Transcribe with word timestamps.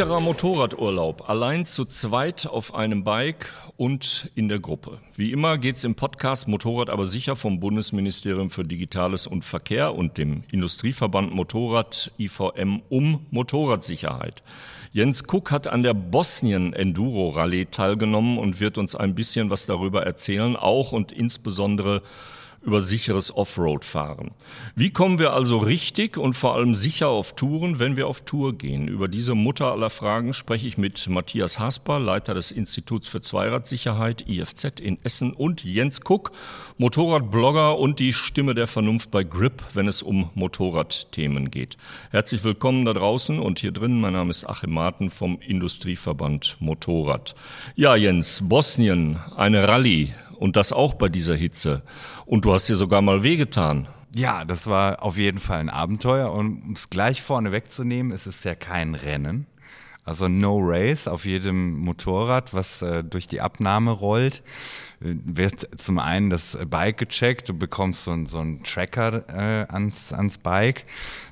Sicherer 0.00 0.20
Motorradurlaub, 0.20 1.28
allein 1.28 1.66
zu 1.66 1.84
zweit 1.84 2.46
auf 2.46 2.74
einem 2.74 3.04
Bike 3.04 3.52
und 3.76 4.30
in 4.34 4.48
der 4.48 4.58
Gruppe. 4.58 4.98
Wie 5.14 5.30
immer 5.30 5.58
geht's 5.58 5.84
im 5.84 5.94
Podcast 5.94 6.48
Motorrad 6.48 6.88
aber 6.88 7.04
sicher 7.04 7.36
vom 7.36 7.60
Bundesministerium 7.60 8.48
für 8.48 8.62
Digitales 8.62 9.26
und 9.26 9.44
Verkehr 9.44 9.94
und 9.94 10.16
dem 10.16 10.44
Industrieverband 10.50 11.34
Motorrad 11.34 12.12
IVM 12.18 12.80
um 12.88 13.26
Motorradsicherheit. 13.30 14.42
Jens 14.90 15.22
Cook 15.30 15.50
hat 15.50 15.68
an 15.68 15.82
der 15.82 15.92
Bosnien 15.92 16.72
Enduro 16.72 17.28
Rallye 17.28 17.66
teilgenommen 17.66 18.38
und 18.38 18.58
wird 18.58 18.78
uns 18.78 18.94
ein 18.94 19.14
bisschen 19.14 19.50
was 19.50 19.66
darüber 19.66 20.04
erzählen, 20.04 20.56
auch 20.56 20.92
und 20.92 21.12
insbesondere 21.12 22.00
über 22.62 22.80
sicheres 22.80 23.34
Offroad-Fahren. 23.34 24.32
Wie 24.74 24.90
kommen 24.90 25.18
wir 25.18 25.32
also 25.32 25.58
richtig 25.58 26.18
und 26.18 26.34
vor 26.34 26.54
allem 26.54 26.74
sicher 26.74 27.08
auf 27.08 27.34
Touren, 27.34 27.78
wenn 27.78 27.96
wir 27.96 28.06
auf 28.06 28.22
Tour 28.22 28.56
gehen? 28.56 28.86
Über 28.86 29.08
diese 29.08 29.34
Mutter 29.34 29.72
aller 29.72 29.88
Fragen 29.88 30.34
spreche 30.34 30.68
ich 30.68 30.76
mit 30.76 31.08
Matthias 31.08 31.58
Hasper, 31.58 31.98
Leiter 31.98 32.34
des 32.34 32.50
Instituts 32.50 33.08
für 33.08 33.22
Zweiradsicherheit 33.22 34.28
IFZ 34.28 34.80
in 34.80 34.98
Essen 35.02 35.32
und 35.32 35.64
Jens 35.64 36.02
Kuck, 36.02 36.32
Motorradblogger 36.76 37.78
und 37.78 37.98
die 37.98 38.12
Stimme 38.12 38.54
der 38.54 38.66
Vernunft 38.66 39.10
bei 39.10 39.24
Grip, 39.24 39.62
wenn 39.72 39.86
es 39.86 40.02
um 40.02 40.30
Motorradthemen 40.34 41.50
geht. 41.50 41.78
Herzlich 42.10 42.44
willkommen 42.44 42.84
da 42.84 42.92
draußen 42.92 43.38
und 43.38 43.58
hier 43.58 43.72
drin. 43.72 44.00
Mein 44.00 44.12
Name 44.12 44.30
ist 44.30 44.44
Achim 44.46 44.72
Marten 44.72 45.10
vom 45.10 45.40
Industrieverband 45.40 46.56
Motorrad. 46.60 47.34
Ja, 47.74 47.96
Jens, 47.96 48.48
Bosnien, 48.48 49.18
eine 49.34 49.66
Rallye 49.66 50.12
und 50.40 50.56
das 50.56 50.72
auch 50.72 50.94
bei 50.94 51.08
dieser 51.08 51.36
Hitze. 51.36 51.82
Und 52.24 52.46
du 52.46 52.52
hast 52.54 52.66
dir 52.68 52.74
sogar 52.74 53.02
mal 53.02 53.22
wehgetan. 53.22 53.88
Ja, 54.16 54.44
das 54.46 54.66
war 54.66 55.02
auf 55.02 55.18
jeden 55.18 55.38
Fall 55.38 55.60
ein 55.60 55.68
Abenteuer. 55.68 56.32
Und 56.32 56.62
um 56.62 56.72
es 56.72 56.88
gleich 56.88 57.20
vorne 57.20 57.52
wegzunehmen, 57.52 58.10
es 58.10 58.26
ist 58.26 58.44
ja 58.44 58.54
kein 58.54 58.94
Rennen. 58.94 59.46
Also 60.10 60.26
No 60.26 60.58
Race 60.60 61.06
auf 61.06 61.24
jedem 61.24 61.78
Motorrad, 61.78 62.52
was 62.52 62.82
äh, 62.82 63.04
durch 63.04 63.28
die 63.28 63.40
Abnahme 63.40 63.92
rollt, 63.92 64.42
wird 64.98 65.68
zum 65.80 66.00
einen 66.00 66.30
das 66.30 66.58
Bike 66.68 66.98
gecheckt. 66.98 67.48
Du 67.48 67.56
bekommst 67.56 68.02
so, 68.02 68.26
so 68.26 68.40
einen 68.40 68.64
Tracker 68.64 69.22
äh, 69.28 69.72
ans, 69.72 70.12
ans 70.12 70.38
Bike, 70.38 70.84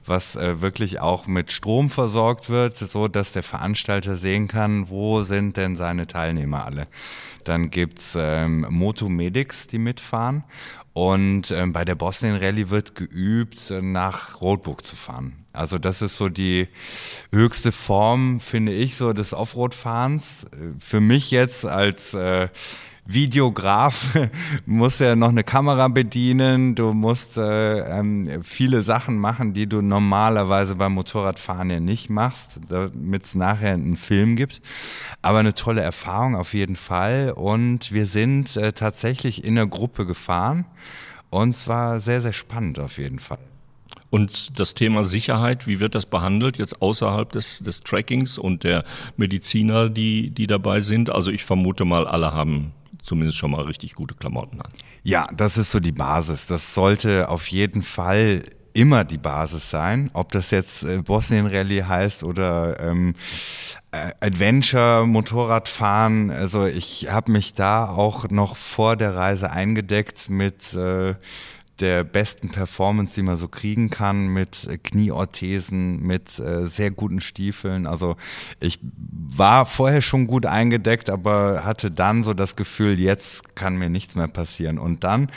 was 0.06 0.36
äh, 0.36 0.62
wirklich 0.62 1.00
auch 1.00 1.26
mit 1.26 1.50
Strom 1.50 1.90
versorgt 1.90 2.50
wird, 2.50 2.76
so 2.76 3.08
dass 3.08 3.32
der 3.32 3.42
Veranstalter 3.42 4.14
sehen 4.16 4.46
kann, 4.46 4.88
wo 4.90 5.24
sind 5.24 5.56
denn 5.56 5.74
seine 5.74 6.06
Teilnehmer 6.06 6.64
alle. 6.64 6.86
Dann 7.42 7.70
gibt's 7.70 8.16
ähm, 8.16 8.64
Motomedics, 8.70 9.66
die 9.66 9.78
mitfahren. 9.78 10.44
Und 10.98 11.52
ähm, 11.52 11.72
bei 11.72 11.84
der 11.84 11.94
Bosnien 11.94 12.34
Rallye 12.34 12.70
wird 12.70 12.96
geübt, 12.96 13.72
nach 13.80 14.40
Roadbook 14.40 14.84
zu 14.84 14.96
fahren. 14.96 15.44
Also 15.52 15.78
das 15.78 16.02
ist 16.02 16.16
so 16.16 16.28
die 16.28 16.66
höchste 17.30 17.70
Form, 17.70 18.40
finde 18.40 18.72
ich, 18.72 18.96
so 18.96 19.12
des 19.12 19.32
Offroad-Fahrens. 19.32 20.46
Für 20.80 20.98
mich 20.98 21.30
jetzt 21.30 21.64
als 21.66 22.14
äh, 22.14 22.48
Videograf 23.10 24.18
muss 24.66 24.98
ja 24.98 25.16
noch 25.16 25.30
eine 25.30 25.42
Kamera 25.42 25.88
bedienen, 25.88 26.74
du 26.74 26.92
musst 26.92 27.38
äh, 27.38 27.98
ähm, 27.98 28.42
viele 28.42 28.82
Sachen 28.82 29.18
machen, 29.18 29.54
die 29.54 29.66
du 29.66 29.80
normalerweise 29.80 30.76
beim 30.76 30.92
Motorradfahren 30.92 31.70
ja 31.70 31.80
nicht 31.80 32.10
machst, 32.10 32.60
damit 32.68 33.24
es 33.24 33.34
nachher 33.34 33.72
einen 33.72 33.96
Film 33.96 34.36
gibt. 34.36 34.60
Aber 35.22 35.38
eine 35.38 35.54
tolle 35.54 35.80
Erfahrung 35.80 36.36
auf 36.36 36.52
jeden 36.52 36.76
Fall. 36.76 37.32
Und 37.34 37.92
wir 37.92 38.04
sind 38.04 38.58
äh, 38.58 38.74
tatsächlich 38.74 39.42
in 39.42 39.54
der 39.54 39.66
Gruppe 39.66 40.04
gefahren 40.04 40.66
und 41.30 41.50
es 41.50 41.66
war 41.66 42.02
sehr, 42.02 42.20
sehr 42.20 42.34
spannend 42.34 42.78
auf 42.78 42.98
jeden 42.98 43.18
Fall. 43.18 43.38
Und 44.10 44.58
das 44.58 44.74
Thema 44.74 45.02
Sicherheit, 45.04 45.66
wie 45.66 45.80
wird 45.80 45.94
das 45.94 46.06
behandelt 46.06 46.58
jetzt 46.58 46.80
außerhalb 46.80 47.30
des, 47.30 47.60
des 47.60 47.80
Trackings 47.80 48.38
und 48.38 48.64
der 48.64 48.84
Mediziner, 49.16 49.88
die, 49.88 50.30
die 50.30 50.46
dabei 50.46 50.80
sind? 50.80 51.10
Also 51.10 51.30
ich 51.30 51.44
vermute 51.44 51.84
mal, 51.84 52.06
alle 52.06 52.32
haben 52.32 52.72
zumindest 53.08 53.38
schon 53.38 53.50
mal 53.50 53.62
richtig 53.62 53.94
gute 53.94 54.14
Klamotten 54.14 54.60
an. 54.60 54.68
Ja, 55.02 55.26
das 55.34 55.58
ist 55.58 55.70
so 55.70 55.80
die 55.80 55.92
Basis. 55.92 56.46
Das 56.46 56.74
sollte 56.74 57.28
auf 57.28 57.48
jeden 57.48 57.82
Fall 57.82 58.44
immer 58.74 59.04
die 59.04 59.18
Basis 59.18 59.70
sein, 59.70 60.10
ob 60.12 60.30
das 60.30 60.50
jetzt 60.50 60.84
äh, 60.84 60.98
Bosnien 60.98 61.46
Rallye 61.46 61.82
heißt 61.82 62.22
oder 62.22 62.78
ähm, 62.78 63.14
äh, 63.90 64.12
Adventure 64.20 65.06
Motorradfahren. 65.06 66.30
Also 66.30 66.66
ich 66.66 67.08
habe 67.10 67.32
mich 67.32 67.54
da 67.54 67.88
auch 67.88 68.28
noch 68.28 68.56
vor 68.56 68.96
der 68.96 69.16
Reise 69.16 69.50
eingedeckt 69.50 70.30
mit 70.30 70.74
äh, 70.74 71.14
der 71.80 72.04
besten 72.04 72.50
Performance, 72.50 73.14
die 73.14 73.22
man 73.22 73.36
so 73.36 73.48
kriegen 73.48 73.90
kann, 73.90 74.28
mit 74.28 74.66
äh, 74.66 74.78
Knieorthesen, 74.78 76.02
mit 76.02 76.38
äh, 76.38 76.66
sehr 76.66 76.90
guten 76.90 77.20
Stiefeln. 77.20 77.86
Also 77.86 78.16
ich 78.60 78.80
war 78.82 79.66
vorher 79.66 80.02
schon 80.02 80.26
gut 80.26 80.46
eingedeckt, 80.46 81.10
aber 81.10 81.64
hatte 81.64 81.90
dann 81.90 82.22
so 82.22 82.34
das 82.34 82.56
Gefühl, 82.56 82.98
jetzt 82.98 83.54
kann 83.56 83.76
mir 83.76 83.88
nichts 83.88 84.14
mehr 84.14 84.28
passieren. 84.28 84.78
Und 84.78 85.04
dann 85.04 85.28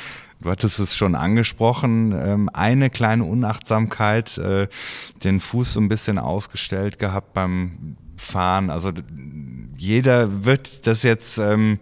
Du 0.41 0.49
hattest 0.49 0.79
es 0.79 0.95
schon 0.95 1.13
angesprochen, 1.13 2.13
ähm, 2.13 2.49
eine 2.51 2.89
kleine 2.89 3.25
Unachtsamkeit, 3.25 4.39
äh, 4.39 4.67
den 5.23 5.39
Fuß 5.39 5.73
so 5.73 5.79
ein 5.79 5.87
bisschen 5.87 6.17
ausgestellt 6.17 6.97
gehabt 6.97 7.33
beim 7.33 7.95
Fahren. 8.17 8.71
Also 8.71 8.91
jeder 9.77 10.43
wird 10.43 10.87
das 10.87 11.03
jetzt 11.03 11.37
ähm, 11.37 11.77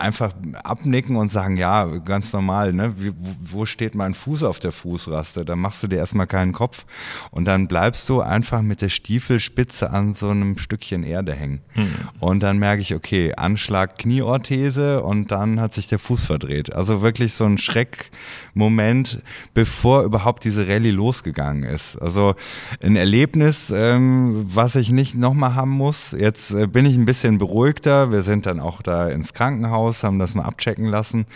einfach 0.00 0.32
abnicken 0.64 1.16
und 1.16 1.30
sagen, 1.30 1.56
ja, 1.56 1.84
ganz 1.98 2.32
normal, 2.32 2.72
ne? 2.72 2.94
wo 3.42 3.66
steht 3.66 3.94
mein 3.94 4.14
Fuß 4.14 4.44
auf 4.44 4.58
der 4.58 4.72
Fußraste? 4.72 5.44
Da 5.44 5.56
machst 5.56 5.82
du 5.82 5.88
dir 5.88 5.96
erstmal 5.96 6.26
keinen 6.26 6.52
Kopf 6.52 6.84
und 7.30 7.44
dann 7.44 7.68
bleibst 7.68 8.08
du 8.08 8.20
einfach 8.20 8.62
mit 8.62 8.82
der 8.82 8.88
Stiefelspitze 8.88 9.90
an 9.90 10.14
so 10.14 10.30
einem 10.30 10.58
Stückchen 10.58 11.04
Erde 11.04 11.34
hängen. 11.34 11.60
Hm. 11.74 11.88
Und 12.18 12.42
dann 12.42 12.58
merke 12.58 12.82
ich, 12.82 12.94
okay, 12.94 13.34
Anschlag 13.34 13.98
Knieorthese 13.98 15.02
und 15.02 15.30
dann 15.30 15.60
hat 15.60 15.74
sich 15.74 15.86
der 15.86 15.98
Fuß 15.98 16.24
verdreht. 16.24 16.74
Also 16.74 17.02
wirklich 17.02 17.34
so 17.34 17.44
ein 17.44 17.58
Schreckmoment, 17.58 19.22
bevor 19.54 20.04
überhaupt 20.04 20.44
diese 20.44 20.66
Rallye 20.66 20.90
losgegangen 20.90 21.64
ist. 21.64 21.96
Also 21.96 22.34
ein 22.82 22.96
Erlebnis, 22.96 23.72
ähm, 23.74 24.46
was 24.46 24.76
ich 24.76 24.90
nicht 24.90 25.14
nochmal 25.14 25.54
haben 25.54 25.70
muss. 25.70 26.16
Jetzt 26.18 26.52
äh, 26.52 26.66
bin 26.66 26.86
ich 26.86 26.96
ein 26.96 27.04
bisschen 27.04 27.38
beruhigter. 27.38 28.10
Wir 28.10 28.22
sind 28.22 28.46
dann 28.46 28.60
auch 28.60 28.82
da 28.82 29.08
ins 29.08 29.32
Krankenhaus 29.32 29.89
Krankenhaus, 29.90 30.04
haben 30.04 30.18
das 30.18 30.34
mal 30.34 30.44
abchecken 30.44 30.86
lassen. 30.86 31.26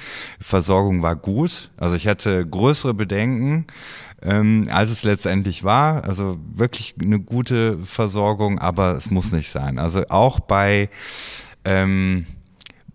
Versorgung 0.41 1.03
war 1.03 1.17
gut. 1.17 1.71
Also 1.77 1.97
ich 1.97 2.07
hatte 2.07 2.47
größere 2.47 2.95
Bedenken, 2.95 3.67
ähm, 4.23 4.69
als 4.71 4.91
es 4.91 5.05
letztendlich 5.05 5.65
war. 5.65 6.05
Also 6.05 6.39
wirklich 6.55 6.95
eine 7.01 7.21
gute 7.21 7.79
Versorgung, 7.79 8.59
aber 8.59 8.93
es 8.93 9.11
muss 9.11 9.33
nicht 9.33 9.51
sein. 9.51 9.79
Also 9.79 10.03
auch 10.09 10.41
bei 10.41 10.89
ähm, 11.65 12.27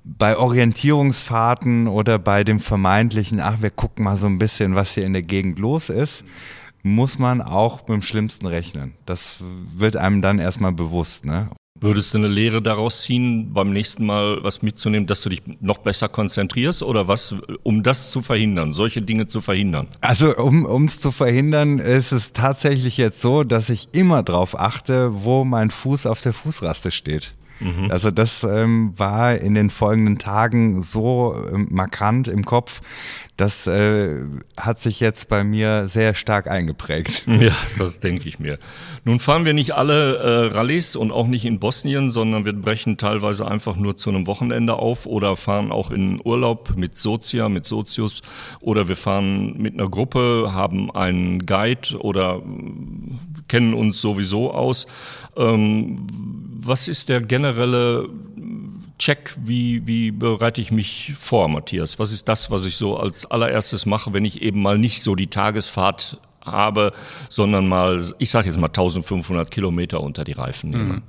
bei 0.04 0.38
Orientierungsfahrten 0.38 1.88
oder 1.88 2.18
bei 2.18 2.44
dem 2.44 2.60
vermeintlichen, 2.60 3.40
ach, 3.40 3.62
wir 3.62 3.70
gucken 3.70 4.06
mal 4.06 4.18
so 4.18 4.26
ein 4.26 4.40
bisschen, 4.40 4.74
was 4.74 4.96
hier 4.96 5.06
in 5.06 5.14
der 5.14 5.22
Gegend 5.22 5.60
los 5.60 5.90
ist, 5.90 6.24
muss 6.82 7.20
man 7.20 7.42
auch 7.42 7.82
mit 7.82 7.90
dem 7.90 8.02
Schlimmsten 8.02 8.48
rechnen. 8.48 8.94
Das 9.06 9.44
wird 9.76 9.98
einem 9.98 10.24
dann 10.24 10.40
erstmal 10.40 10.72
bewusst. 10.72 11.26
Ne? 11.26 11.50
Würdest 11.82 12.14
du 12.14 12.18
eine 12.18 12.28
Lehre 12.28 12.62
daraus 12.62 13.04
ziehen, 13.04 13.54
beim 13.54 13.72
nächsten 13.72 14.06
Mal 14.06 14.44
was 14.44 14.62
mitzunehmen, 14.62 15.08
dass 15.08 15.22
du 15.22 15.30
dich 15.30 15.42
noch 15.62 15.78
besser 15.78 16.10
konzentrierst 16.10 16.84
oder 16.84 17.08
was, 17.08 17.36
um 17.64 17.84
das 17.84 18.12
zu 18.12 18.22
verhindern, 18.22 18.74
solche 18.74 19.02
Dinge 19.02 19.28
zu 19.28 19.40
verhindern? 19.40 19.88
Also 20.02 20.36
um 20.36 20.86
es 20.86 21.00
zu 21.00 21.12
verhindern, 21.12 21.80
ist 21.80 22.12
es 22.12 22.34
tatsächlich 22.34 22.98
jetzt 22.98 23.22
so, 23.22 23.44
dass 23.44 23.70
ich 23.70 23.90
immer 23.94 24.24
darauf 24.24 24.60
achte, 24.60 25.24
wo 25.24 25.46
mein 25.46 25.70
Fuß 25.70 26.06
auf 26.06 26.22
der 26.22 26.34
Fußraste 26.34 26.92
steht. 26.92 27.34
Mhm. 27.60 27.92
Also 27.92 28.12
das 28.12 28.44
ähm, 28.44 28.94
war 28.98 29.36
in 29.36 29.56
den 29.56 29.70
folgenden 29.70 30.18
Tagen 30.18 30.82
so 30.82 31.36
ähm, 31.52 31.68
markant 31.70 32.28
im 32.28 32.46
Kopf, 32.46 32.82
das 33.40 33.68
äh, 33.68 34.18
hat 34.58 34.82
sich 34.82 35.00
jetzt 35.00 35.30
bei 35.30 35.46
mir 35.46 35.88
sehr 35.88 36.14
stark 36.14 36.48
eingeprägt. 36.48 37.26
Ja, 37.40 37.56
das 37.78 38.00
denke 38.00 38.28
ich 38.28 38.40
mir. 38.40 38.60
Nun 39.06 39.20
fahren 39.20 39.46
wir 39.46 39.54
nicht 39.54 39.72
alle 39.72 40.18
äh, 40.18 40.46
Rallyes 40.48 40.98
und 40.98 41.12
auch 41.12 41.28
nicht 41.28 41.46
in 41.46 41.60
Bosnien, 41.60 42.12
sondern 42.12 42.44
wir 42.44 42.52
brechen 42.52 42.98
teilweise 42.98 43.48
einfach 43.48 43.78
nur 43.78 43.96
zu 43.96 44.10
einem 44.10 44.28
Wochenende 44.28 44.74
auf 44.74 45.06
oder 45.06 45.38
fahren 45.38 45.72
auch 45.72 45.90
in 45.90 46.20
Urlaub 46.22 46.76
mit 46.76 46.98
Sozia, 46.98 47.48
mit 47.48 47.66
Sozius 47.66 48.24
oder 48.60 48.90
wir 48.90 48.98
fahren 48.98 49.58
mit 49.58 49.76
einer 49.76 49.90
Gruppe, 49.90 50.50
haben 50.52 50.92
einen 50.92 51.46
Guide 51.46 51.98
oder 52.00 52.42
kennen 53.48 53.74
uns 53.74 54.02
sowieso 54.02 54.52
aus. 54.52 54.86
Ähm, 55.38 56.08
was 56.62 56.90
ist 56.90 57.08
der 57.08 57.22
generelle 57.22 58.10
Check, 59.00 59.34
wie, 59.38 59.88
wie 59.88 60.12
bereite 60.12 60.62
ich 60.62 60.72
mich 60.72 61.14
vor, 61.18 61.48
Matthias? 61.48 62.00
Was 62.00 62.12
ist 62.12 62.28
das, 62.28 62.52
was 62.52 62.66
ich 62.66 62.76
so 62.76 62.98
als 62.98 63.26
allererstes 63.26 63.86
mache, 63.86 64.14
wenn 64.14 64.26
ich 64.26 64.42
eben 64.42 64.62
mal 64.62 64.78
nicht 64.78 65.02
so 65.02 65.16
die 65.16 65.28
Tagesfahrt 65.28 66.20
habe, 66.42 66.94
sondern 67.30 67.68
mal, 67.68 68.02
ich 68.20 68.30
sage 68.30 68.48
jetzt 68.48 68.60
mal 68.60 68.68
1500 68.68 69.50
Kilometer 69.50 70.02
unter 70.02 70.24
die 70.24 70.34
Reifen 70.34 70.72
nehme? 70.72 70.84
Mhm. 70.84 71.04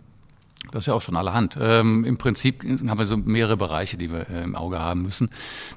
Das 0.70 0.84
ist 0.84 0.86
ja 0.86 0.94
auch 0.94 1.02
schon 1.02 1.16
allerhand. 1.16 1.58
Ähm, 1.60 2.04
Im 2.04 2.16
Prinzip 2.16 2.62
haben 2.64 2.98
wir 2.98 3.06
so 3.06 3.16
mehrere 3.16 3.56
Bereiche, 3.56 3.96
die 3.96 4.10
wir 4.10 4.28
äh, 4.30 4.44
im 4.44 4.54
Auge 4.54 4.78
haben 4.78 5.02
müssen. 5.02 5.30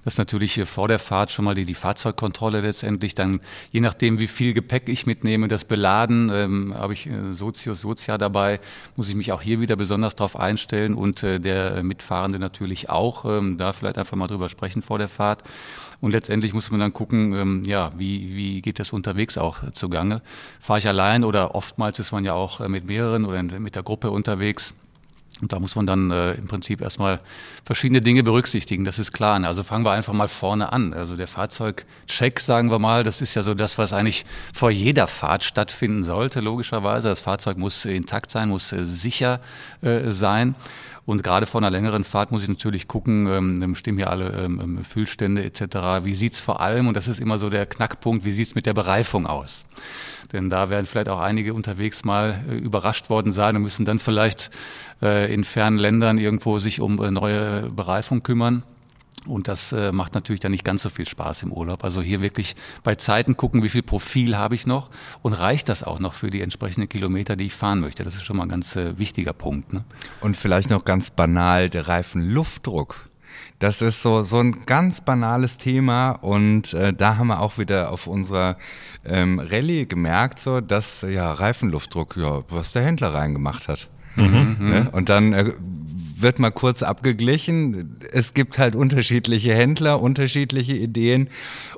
Das 0.04 0.16
ist 0.16 0.18
natürlich 0.18 0.58
äh, 0.58 0.66
vor 0.66 0.88
der 0.88 1.00
Fahrt 1.00 1.32
schon 1.32 1.46
mal 1.46 1.56
die, 1.56 1.66
die 1.66 1.74
Fahrzeugkontrolle 1.74 2.62
letztendlich. 2.62 3.16
Dann, 3.16 3.42
je 3.72 3.82
nachdem, 3.82 4.20
wie 4.20 4.28
viel 4.28 4.54
Gepäck 4.54 4.90
ich 4.90 5.06
mitnehme, 5.06 5.48
das 5.48 5.66
Beladen, 5.66 6.30
ähm, 6.32 6.74
habe 6.76 6.94
ich 6.94 7.08
äh, 7.08 7.32
Sozius, 7.32 7.82
Sozia 7.82 8.18
dabei, 8.18 8.60
muss 8.96 9.10
ich 9.10 9.16
mich 9.16 9.32
auch 9.32 9.42
hier 9.42 9.60
wieder 9.60 9.76
besonders 9.76 10.16
darauf 10.16 10.40
einstellen 10.40 10.94
und 10.94 11.24
äh, 11.24 11.40
der 11.40 11.82
Mitfahrende 11.84 12.38
natürlich 12.38 12.90
auch. 12.90 13.26
Ähm, 13.26 13.58
da 13.58 13.74
vielleicht 13.74 13.98
einfach 13.98 14.18
mal 14.18 14.28
drüber 14.28 14.50
sprechen 14.50 14.82
vor 14.82 15.00
der 15.00 15.10
Fahrt. 15.10 15.44
Und 16.04 16.12
letztendlich 16.12 16.54
muss 16.54 16.70
man 16.70 16.82
dann 16.82 16.92
gucken, 16.92 17.34
ähm, 17.34 17.64
ja, 17.64 17.92
wie, 17.96 18.36
wie 18.36 18.62
geht 18.62 18.78
das 18.80 18.92
unterwegs 18.92 19.38
auch 19.38 19.60
zugange? 19.72 20.22
Fahre 20.60 20.80
ich 20.80 20.88
allein 20.90 21.24
oder 21.24 21.56
oftmals 21.56 21.98
ist 21.98 22.12
man 22.12 22.26
ja 22.26 22.34
auch 22.34 22.60
äh, 22.60 22.68
mit 22.68 22.86
mehreren 22.86 23.24
oder 23.24 23.42
mit 23.42 23.76
der 23.76 23.84
Gruppe 23.84 24.12
unterwegs. 24.12 24.76
Und 25.42 25.52
da 25.52 25.60
muss 25.60 25.76
man 25.76 25.88
dann 25.88 26.12
äh, 26.12 26.34
im 26.34 26.48
Prinzip 26.48 26.80
erstmal 26.80 27.20
verschiedene 27.66 28.02
Dinge 28.02 28.24
berücksichtigen, 28.24 28.86
das 28.86 29.00
ist 29.00 29.12
klar. 29.12 29.44
Also 29.44 29.64
fangen 29.64 29.84
wir 29.84 29.92
einfach 29.92 30.14
mal 30.14 30.28
vorne 30.28 30.72
an. 30.72 30.94
Also 30.94 31.16
der 31.16 31.28
Fahrzeugcheck, 31.28 32.40
sagen 32.40 32.70
wir 32.70 32.80
mal, 32.80 33.04
das 33.04 33.22
ist 33.22 33.34
ja 33.34 33.42
so 33.42 33.54
das, 33.54 33.78
was 33.78 33.94
eigentlich 33.94 34.26
vor 34.54 34.70
jeder 34.70 35.08
Fahrt 35.08 35.44
stattfinden 35.44 36.04
sollte, 36.04 36.40
logischerweise. 36.40 37.10
Das 37.10 37.22
Fahrzeug 37.22 37.58
muss 37.58 37.84
intakt 37.86 38.30
sein, 38.32 38.50
muss 38.50 38.72
äh, 38.72 38.86
sicher 38.86 39.40
äh, 39.82 40.12
sein. 40.12 40.56
Und 41.06 41.22
gerade 41.24 41.46
vor 41.46 41.60
einer 41.60 41.72
längeren 41.72 42.06
Fahrt 42.06 42.32
muss 42.32 42.44
ich 42.44 42.50
natürlich 42.50 42.88
gucken, 42.88 43.28
ähm, 43.28 43.76
stimmen 43.76 43.98
hier 43.98 44.10
alle 44.10 44.30
ähm, 44.32 44.62
ähm 44.62 44.84
Füllstände 44.86 45.44
etc. 45.44 46.04
Wie 46.04 46.16
sieht's 46.16 46.40
vor 46.40 46.62
allem, 46.62 46.88
und 46.88 46.96
das 46.96 47.10
ist 47.10 47.20
immer 47.20 47.38
so 47.38 47.50
der 47.50 47.66
Knackpunkt, 47.66 48.24
wie 48.24 48.32
sieht's 48.32 48.56
mit 48.56 48.66
der 48.66 48.74
Bereifung 48.74 49.28
aus? 49.28 49.66
Denn 50.34 50.50
da 50.50 50.70
werden 50.70 50.86
vielleicht 50.86 51.10
auch 51.10 51.20
einige 51.20 51.54
unterwegs 51.54 52.04
mal 52.04 52.44
äh, 52.50 52.56
überrascht 52.56 53.10
worden 53.10 53.32
sein 53.32 53.56
und 53.56 53.62
müssen 53.62 53.86
dann 53.86 54.00
vielleicht 54.00 54.50
äh, 55.02 55.34
in 55.34 55.44
fernen 55.44 55.78
Ländern 55.78 56.18
irgendwo 56.18 56.60
sich 56.60 56.82
um 56.82 57.02
äh, 57.02 57.12
neue 57.12 57.70
Bereifung 57.70 58.24
kümmern. 58.24 58.66
Und 59.26 59.48
das 59.48 59.72
äh, 59.72 59.92
macht 59.92 60.16
natürlich 60.16 60.42
dann 60.42 60.52
nicht 60.52 60.66
ganz 60.66 60.82
so 60.82 60.90
viel 60.90 61.08
Spaß 61.08 61.44
im 61.44 61.54
Urlaub. 61.54 61.84
Also 61.84 62.02
hier 62.02 62.22
wirklich 62.22 62.56
bei 62.84 62.96
Zeiten 62.96 63.38
gucken, 63.38 63.64
wie 63.64 63.70
viel 63.70 63.84
Profil 63.84 64.38
habe 64.38 64.56
ich 64.56 64.66
noch 64.66 64.90
und 65.22 65.34
reicht 65.34 65.70
das 65.70 65.84
auch 65.84 66.00
noch 66.00 66.14
für 66.14 66.30
die 66.30 66.42
entsprechenden 66.42 66.90
Kilometer, 66.90 67.36
die 67.36 67.46
ich 67.46 67.54
fahren 67.54 67.80
möchte. 67.80 68.04
Das 68.04 68.16
ist 68.16 68.24
schon 68.24 68.38
mal 68.38 68.44
ein 68.44 68.50
ganz 68.50 68.76
äh, 68.76 68.98
wichtiger 68.98 69.34
Punkt. 69.34 69.72
Ne? 69.72 69.86
Und 70.20 70.36
vielleicht 70.36 70.70
noch 70.70 70.84
ganz 70.84 71.10
banal 71.10 71.70
der 71.70 71.88
Reifenluftdruck. 71.88 73.08
Das 73.64 73.82
ist 73.82 74.02
so, 74.02 74.24
so 74.24 74.40
ein 74.40 74.66
ganz 74.66 75.00
banales 75.00 75.58
Thema 75.58 76.12
und 76.12 76.74
äh, 76.74 76.92
da 76.92 77.16
haben 77.16 77.28
wir 77.28 77.40
auch 77.40 77.58
wieder 77.58 77.94
auf 77.94 78.08
unserer 78.08 78.58
ähm, 79.06 79.40
Rallye 79.40 79.86
gemerkt, 79.86 80.40
so, 80.40 80.60
dass 80.60 81.04
ja 81.04 81.32
Reifenluftdruck, 81.32 82.18
ja, 82.18 82.44
was 82.50 82.74
der 82.74 82.84
Händler 82.84 83.14
reingemacht 83.14 83.70
hat. 83.70 83.90
Mhm. 84.18 84.58
Ne? 84.60 84.90
Und 84.92 85.08
dann 85.08 85.32
äh, 85.32 85.54
wird 86.22 86.40
mal 86.40 86.52
kurz 86.52 86.84
abgeglichen. 86.84 88.00
Es 88.12 88.34
gibt 88.34 88.58
halt 88.58 88.76
unterschiedliche 88.76 89.54
Händler, 89.54 90.02
unterschiedliche 90.02 90.74
Ideen 90.74 91.30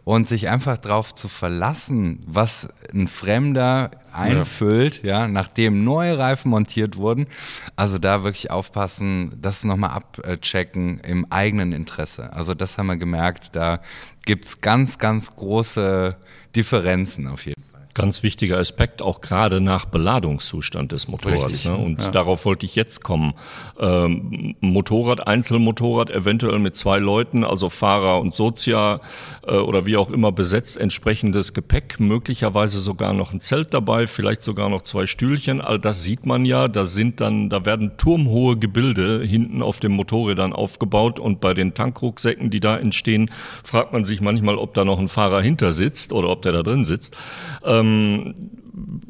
und 0.03 0.27
sich 0.27 0.49
einfach 0.49 0.77
darauf 0.77 1.13
zu 1.13 1.27
verlassen, 1.27 2.23
was 2.25 2.69
ein 2.93 3.07
Fremder 3.07 3.91
einfüllt, 4.11 5.03
ja. 5.03 5.21
ja, 5.21 5.27
nachdem 5.27 5.83
neue 5.83 6.17
Reifen 6.17 6.49
montiert 6.51 6.97
wurden. 6.97 7.27
Also 7.75 7.97
da 7.97 8.23
wirklich 8.23 8.51
aufpassen, 8.51 9.31
das 9.41 9.63
nochmal 9.63 9.91
abchecken 9.91 10.99
im 10.99 11.25
eigenen 11.31 11.73
Interesse. 11.73 12.31
Also 12.33 12.53
das 12.53 12.77
haben 12.77 12.87
wir 12.87 12.97
gemerkt, 12.97 13.55
da 13.55 13.81
gibt's 14.25 14.61
ganz, 14.61 14.97
ganz 14.97 15.35
große 15.35 16.15
Differenzen 16.55 17.27
auf 17.27 17.45
jeden 17.45 17.61
Fall. 17.61 17.64
Ganz 17.95 18.23
wichtiger 18.23 18.57
Aspekt, 18.57 19.01
auch 19.01 19.21
gerade 19.21 19.61
nach 19.61 19.85
Beladungszustand 19.85 20.91
des 20.91 21.07
Motorrads. 21.07 21.45
Richtig, 21.45 21.65
ne? 21.65 21.77
Und 21.77 22.01
ja. 22.01 22.09
darauf 22.09 22.43
wollte 22.43 22.65
ich 22.65 22.75
jetzt 22.75 23.05
kommen. 23.05 23.35
Ähm, 23.79 24.53
Motorrad, 24.59 25.25
Einzelmotorrad, 25.25 26.09
eventuell 26.09 26.59
mit 26.59 26.75
zwei 26.75 26.99
Leuten, 26.99 27.45
also 27.45 27.69
Fahrer 27.69 28.19
und 28.19 28.33
Sozia 28.33 28.99
äh, 29.47 29.55
oder 29.55 29.85
wie 29.85 29.95
auch 29.95 30.09
immer 30.09 30.33
besetzt, 30.33 30.75
entsprechendes 30.75 31.53
Gepäck, 31.53 31.97
möglicherweise 32.01 32.81
sogar 32.81 33.13
noch 33.13 33.31
ein 33.31 33.39
Zelt 33.39 33.73
dabei, 33.73 34.07
vielleicht 34.07 34.43
sogar 34.43 34.67
noch 34.67 34.81
zwei 34.81 35.05
Stühlchen. 35.05 35.61
All 35.61 35.79
das 35.79 36.03
sieht 36.03 36.25
man 36.25 36.43
ja. 36.43 36.67
Da 36.67 36.85
sind 36.85 37.21
dann, 37.21 37.49
da 37.49 37.65
werden 37.65 37.95
turmhohe 37.95 38.57
Gebilde 38.57 39.23
hinten 39.23 39.61
auf 39.61 39.79
den 39.79 39.93
Motorrädern 39.93 40.51
aufgebaut 40.51 41.17
und 41.17 41.39
bei 41.39 41.53
den 41.53 41.73
Tankrucksäcken, 41.73 42.49
die 42.49 42.59
da 42.59 42.75
entstehen, 42.75 43.31
fragt 43.63 43.93
man 43.93 44.03
sich 44.03 44.19
manchmal, 44.19 44.57
ob 44.57 44.73
da 44.73 44.83
noch 44.83 44.99
ein 44.99 45.07
Fahrer 45.07 45.41
hinter 45.41 45.71
sitzt 45.71 46.11
oder 46.11 46.27
ob 46.27 46.41
der 46.41 46.51
da 46.51 46.61
drin 46.61 46.83
sitzt. 46.83 47.15
Ähm, 47.63 47.84
ähm, 47.85 48.35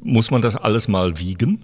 muss 0.04 0.32
man 0.32 0.42
das 0.42 0.56
alles 0.56 0.88
mal 0.88 1.20
wiegen? 1.20 1.62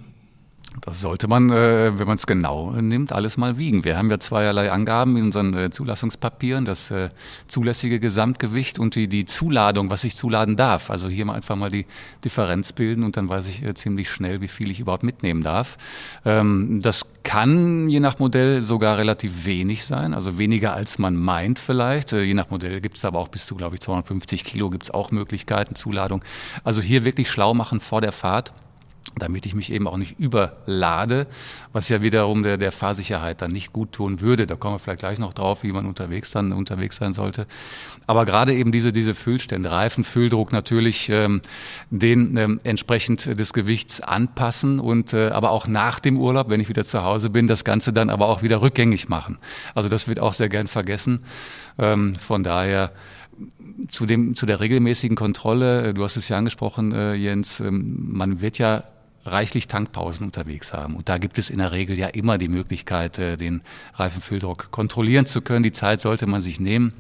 Das 0.82 1.00
sollte 1.00 1.28
man, 1.28 1.52
äh, 1.52 1.98
wenn 2.00 2.08
man 2.08 2.18
es 2.18 2.26
genau 2.26 2.72
nimmt, 2.72 3.14
alles 3.14 3.38
mal 3.38 3.60
wiegen. 3.60 3.84
Wir 3.84 3.98
haben 3.98 4.10
ja 4.10 4.18
zweierlei 4.18 4.72
Angaben 4.72 5.16
in 5.16 5.26
unseren 5.26 5.54
äh, 5.54 5.70
Zulassungspapieren, 5.70 6.66
das 6.66 6.90
äh, 6.90 7.12
zulässige 7.48 8.00
Gesamtgewicht 8.00 8.80
und 8.80 8.96
die, 8.96 9.08
die 9.08 9.26
Zuladung, 9.26 9.92
was 9.92 10.04
ich 10.04 10.16
zuladen 10.16 10.56
darf. 10.56 10.90
Also 10.90 11.08
hier 11.08 11.26
mal 11.26 11.36
einfach 11.36 11.56
mal 11.56 11.70
die 11.70 11.86
Differenz 12.26 12.74
bilden 12.74 13.04
und 13.04 13.16
dann 13.16 13.30
weiß 13.30 13.48
ich 13.48 13.62
ziemlich 13.76 14.10
schnell, 14.10 14.42
wie 14.42 14.48
viel 14.48 14.72
ich 14.72 14.80
überhaupt 14.80 15.04
mitnehmen 15.04 15.44
darf. 15.44 15.78
Ähm, 16.26 16.80
das 16.82 17.06
kann 17.22 17.88
je 17.88 18.00
nach 18.00 18.18
Modell 18.18 18.64
sogar 18.64 18.98
relativ 18.98 19.46
wenig 19.46 19.86
sein, 19.86 20.16
also 20.16 20.40
weniger 20.40 20.74
als 20.74 20.98
man 20.98 21.16
meint 21.16 21.60
vielleicht. 21.60 22.12
Je 22.12 22.34
nach 22.34 22.50
Modell 22.50 22.82
gibt 22.82 22.98
es 22.98 23.06
aber 23.06 23.20
auch 23.20 23.28
bis 23.28 23.46
zu, 23.46 23.56
glaube 23.56 23.76
ich, 23.76 23.82
250 23.82 24.44
Kilo 24.44 24.72
gibt 24.72 24.86
es 24.86 24.92
auch 24.92 25.12
Möglichkeiten, 25.12 25.76
Zuladung. 25.76 26.24
Also 26.64 26.82
hier 26.82 27.06
wirklich 27.06 27.30
schlau 27.30 27.54
machen 27.54 27.80
vor 27.80 28.02
der 28.02 28.12
Fahrt 28.12 28.52
damit 29.18 29.46
ich 29.46 29.54
mich 29.54 29.72
eben 29.72 29.88
auch 29.88 29.98
nicht 29.98 30.20
überlade, 30.20 31.28
was 31.74 31.90
ja 31.90 32.02
wiederum 32.02 32.44
der, 32.44 32.58
der 32.58 32.72
Fahrsicherheit 32.72 33.42
dann 33.42 33.52
nicht 33.52 33.74
gut 33.74 33.92
tun 33.92 34.22
würde. 34.22 34.48
Da 34.48 34.56
kommen 34.56 34.76
wir 34.76 34.80
vielleicht 34.80 35.00
gleich 35.00 35.20
noch 35.20 35.34
drauf, 35.34 35.64
wie 35.64 35.72
man 35.72 35.86
unterwegs 35.86 36.32
dann 36.32 36.54
unterwegs 36.54 36.96
sein 36.96 37.14
sollte. 37.14 37.46
Aber 38.08 38.26
gerade 38.26 38.54
eben 38.54 38.72
diese, 38.72 38.94
diese 38.94 39.14
Füllstände, 39.14 39.72
Reifenfülldruck 39.72 40.52
natürlich 40.52 41.10
ähm, 41.10 41.42
den 41.90 42.38
ähm, 42.38 42.60
entsprechend 42.64 43.40
des 43.40 43.54
Gewichts 43.54 44.02
anpassen 44.02 44.80
und 44.80 45.14
äh, 45.14 45.30
aber 45.30 45.52
auch 45.52 45.68
nach 45.68 46.00
dem 46.00 46.18
Urlaub, 46.18 46.50
wenn 46.50 46.62
ich 46.62 46.70
wieder 46.70 46.86
zu 46.86 47.04
Hause 47.04 47.30
bin, 47.30 47.48
das 47.48 47.64
Ganze 47.64 47.94
dann 47.94 48.10
aber 48.10 48.28
auch 48.28 48.44
wieder 48.44 48.62
rückgängig 48.62 49.10
machen. 49.10 49.38
Also 49.76 49.90
das 49.90 50.08
wird 50.08 50.20
auch 50.20 50.34
sehr 50.34 50.50
gern 50.50 50.68
vergessen. 50.68 51.24
Ähm, 51.78 52.14
von 52.16 52.44
daher 52.44 52.92
zu, 53.90 54.06
dem, 54.06 54.36
zu 54.36 54.46
der 54.46 54.60
regelmäßigen 54.60 55.16
Kontrolle, 55.16 55.88
äh, 55.88 55.94
du 55.94 56.04
hast 56.04 56.18
es 56.18 56.30
ja 56.30 56.38
angesprochen, 56.38 56.92
äh, 56.94 57.14
Jens, 57.16 57.60
ähm, 57.60 58.08
man 58.10 58.42
wird 58.42 58.58
ja 58.58 58.84
reichlich 59.24 59.68
Tankpausen 59.68 60.26
unterwegs 60.26 60.74
haben. 60.74 60.96
Und 60.96 61.10
da 61.10 61.18
gibt 61.18 61.38
es 61.38 61.50
in 61.50 61.60
der 61.60 61.72
Regel 61.72 61.98
ja 61.98 62.08
immer 62.08 62.38
die 62.38 62.48
Möglichkeit, 62.48 63.20
äh, 63.20 63.38
den 63.38 63.62
Reifenfülldruck 63.94 64.72
kontrollieren 64.72 65.26
zu 65.26 65.42
können. 65.42 65.64
Die 65.64 65.72
Zeit 65.72 66.02
sollte 66.02 66.28
man 66.28 66.42
sich 66.42 66.60
nehmen. 66.60 66.94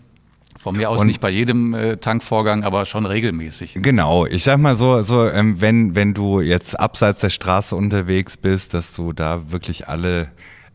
Von 0.57 0.75
mir 0.75 0.89
aus 0.89 1.01
und 1.01 1.07
nicht 1.07 1.21
bei 1.21 1.29
jedem 1.29 1.73
äh, 1.73 1.95
Tankvorgang, 1.95 2.63
aber 2.65 2.85
schon 2.85 3.05
regelmäßig. 3.05 3.79
Genau, 3.81 4.25
ich 4.25 4.43
sag 4.43 4.59
mal 4.59 4.75
so, 4.75 5.01
so 5.01 5.27
ähm, 5.27 5.61
wenn 5.61 5.95
wenn 5.95 6.13
du 6.13 6.41
jetzt 6.41 6.77
abseits 6.77 7.21
der 7.21 7.29
Straße 7.29 7.73
unterwegs 7.73 8.35
bist, 8.35 8.73
dass 8.73 8.93
du 8.93 9.13
da 9.13 9.49
wirklich 9.51 9.87
alle 9.87 10.29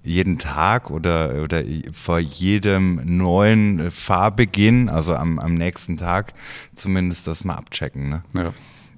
jeden 0.07 0.39
Tag 0.39 0.91
oder, 0.91 1.43
oder 1.43 1.63
vor 1.93 2.19
jedem 2.19 3.01
neuen 3.05 3.91
Fahrbeginn, 3.91 4.89
also 4.89 5.15
am, 5.15 5.39
am 5.39 5.55
nächsten 5.55 5.97
Tag, 5.97 6.33
zumindest 6.75 7.27
das 7.27 7.45
mal 7.45 7.55
abchecken. 7.55 8.09
Ne? 8.09 8.23
Ja. 8.35 8.53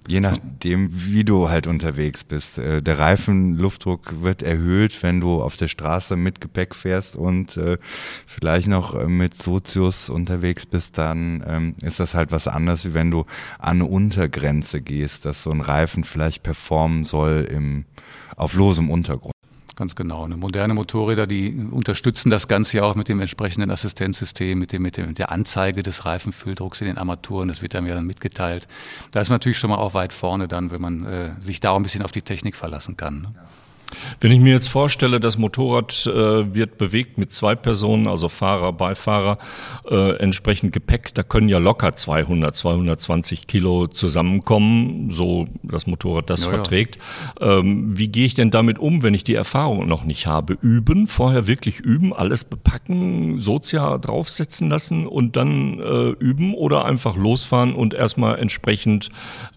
Je 0.06 0.20
nachdem, 0.20 0.88
wie 0.90 1.22
du 1.22 1.50
halt 1.50 1.66
unterwegs 1.66 2.24
bist. 2.24 2.56
Äh, 2.56 2.80
der 2.80 2.98
Reifenluftdruck 2.98 4.22
wird 4.22 4.42
erhöht, 4.42 5.02
wenn 5.02 5.20
du 5.20 5.42
auf 5.42 5.58
der 5.58 5.68
Straße 5.68 6.16
mit 6.16 6.40
Gepäck 6.40 6.74
fährst 6.74 7.14
und 7.14 7.58
äh, 7.58 7.76
vielleicht 8.26 8.68
noch 8.68 8.94
äh, 8.94 9.06
mit 9.06 9.36
Sozius 9.36 10.08
unterwegs 10.08 10.64
bist, 10.64 10.96
dann 10.96 11.44
ähm, 11.46 11.74
ist 11.82 12.00
das 12.00 12.14
halt 12.14 12.32
was 12.32 12.48
anderes, 12.48 12.86
wie 12.86 12.94
wenn 12.94 13.10
du 13.10 13.26
an 13.58 13.82
eine 13.82 13.84
Untergrenze 13.84 14.80
gehst, 14.80 15.26
dass 15.26 15.42
so 15.42 15.50
ein 15.50 15.60
Reifen 15.60 16.04
vielleicht 16.04 16.42
performen 16.42 17.04
soll 17.04 17.46
im, 17.50 17.84
auf 18.34 18.54
losem 18.54 18.90
Untergrund. 18.90 19.34
Ganz 19.78 19.94
genau. 19.94 20.24
Eine 20.24 20.36
moderne 20.36 20.74
Motorräder, 20.74 21.28
die 21.28 21.54
unterstützen 21.70 22.30
das 22.30 22.48
Ganze 22.48 22.78
ja 22.78 22.82
auch 22.82 22.96
mit 22.96 23.08
dem 23.08 23.20
entsprechenden 23.20 23.70
Assistenzsystem, 23.70 24.58
mit, 24.58 24.72
dem, 24.72 24.82
mit, 24.82 24.96
dem, 24.96 25.06
mit 25.06 25.18
der 25.18 25.30
Anzeige 25.30 25.84
des 25.84 26.04
Reifenfülldrucks 26.04 26.80
in 26.80 26.88
den 26.88 26.98
Armaturen. 26.98 27.46
Das 27.46 27.62
wird 27.62 27.76
einem 27.76 27.86
ja 27.86 27.94
dann 27.94 28.04
mitgeteilt. 28.04 28.66
Da 29.12 29.20
ist 29.20 29.28
man 29.28 29.36
natürlich 29.36 29.56
schon 29.56 29.70
mal 29.70 29.76
auch 29.76 29.94
weit 29.94 30.12
vorne 30.12 30.48
dann, 30.48 30.72
wenn 30.72 30.80
man 30.80 31.06
äh, 31.06 31.30
sich 31.38 31.60
da 31.60 31.70
auch 31.70 31.76
ein 31.76 31.84
bisschen 31.84 32.02
auf 32.02 32.10
die 32.10 32.22
Technik 32.22 32.56
verlassen 32.56 32.96
kann. 32.96 33.20
Ne? 33.20 33.34
Wenn 34.20 34.32
ich 34.32 34.40
mir 34.40 34.52
jetzt 34.52 34.68
vorstelle, 34.68 35.20
das 35.20 35.38
Motorrad 35.38 36.06
äh, 36.06 36.54
wird 36.54 36.78
bewegt 36.78 37.18
mit 37.18 37.32
zwei 37.32 37.54
Personen, 37.54 38.06
also 38.06 38.28
Fahrer, 38.28 38.72
Beifahrer, 38.72 39.38
äh, 39.88 40.16
entsprechend 40.16 40.72
Gepäck, 40.72 41.14
da 41.14 41.22
können 41.22 41.48
ja 41.48 41.58
locker 41.58 41.94
200, 41.94 42.54
220 42.54 43.46
Kilo 43.46 43.86
zusammenkommen, 43.86 45.10
so 45.10 45.46
das 45.62 45.86
Motorrad 45.86 46.30
das 46.30 46.44
ja, 46.44 46.50
verträgt. 46.50 46.98
Ja. 47.40 47.58
Ähm, 47.58 47.96
wie 47.96 48.08
gehe 48.08 48.26
ich 48.26 48.34
denn 48.34 48.50
damit 48.50 48.78
um, 48.78 49.02
wenn 49.02 49.14
ich 49.14 49.24
die 49.24 49.34
Erfahrung 49.34 49.86
noch 49.88 50.04
nicht 50.04 50.26
habe? 50.26 50.58
Üben, 50.60 51.06
vorher 51.06 51.46
wirklich 51.46 51.80
üben, 51.80 52.12
alles 52.12 52.44
bepacken, 52.44 53.38
Sozia 53.38 53.98
draufsetzen 53.98 54.68
lassen 54.68 55.06
und 55.06 55.36
dann 55.36 55.80
äh, 55.80 56.08
üben 56.10 56.54
oder 56.54 56.84
einfach 56.84 57.16
losfahren 57.16 57.74
und 57.74 57.94
erstmal 57.94 58.38
entsprechend 58.38 59.10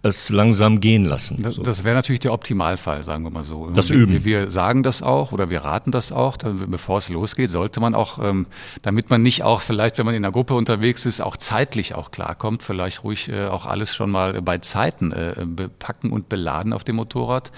es 0.03 0.29
langsam 0.29 0.79
gehen 0.79 1.05
lassen? 1.05 1.41
Das, 1.41 1.55
so. 1.55 1.63
das 1.63 1.83
wäre 1.83 1.95
natürlich 1.95 2.21
der 2.21 2.33
Optimalfall, 2.33 3.03
sagen 3.03 3.23
wir 3.23 3.31
mal 3.31 3.43
so. 3.43 3.67
Das 3.67 3.89
Üben 3.89 4.20
wir, 4.25 4.31
wir 4.31 4.51
sagen 4.51 4.83
das 4.83 5.03
auch 5.03 5.31
oder 5.31 5.49
wir 5.49 5.63
raten 5.63 5.91
das 5.91 6.11
auch, 6.11 6.37
bevor 6.37 6.97
es 6.97 7.09
losgeht, 7.09 7.49
sollte 7.49 7.79
man 7.79 7.95
auch, 7.95 8.19
ähm, 8.23 8.47
damit 8.81 9.09
man 9.09 9.21
nicht 9.21 9.43
auch 9.43 9.61
vielleicht, 9.61 9.97
wenn 9.97 10.05
man 10.05 10.15
in 10.15 10.23
einer 10.23 10.31
Gruppe 10.31 10.55
unterwegs 10.55 11.05
ist, 11.05 11.21
auch 11.21 11.37
zeitlich 11.37 11.95
auch 11.95 12.11
klarkommt, 12.11 12.63
vielleicht 12.63 13.03
ruhig 13.03 13.29
äh, 13.29 13.45
auch 13.45 13.65
alles 13.65 13.93
schon 13.93 14.09
mal 14.09 14.41
bei 14.41 14.57
Zeiten 14.59 15.11
äh, 15.11 15.45
bepacken 15.45 16.11
und 16.11 16.29
beladen 16.29 16.73
auf 16.73 16.83
dem 16.83 16.95
Motorrad. 16.95 17.51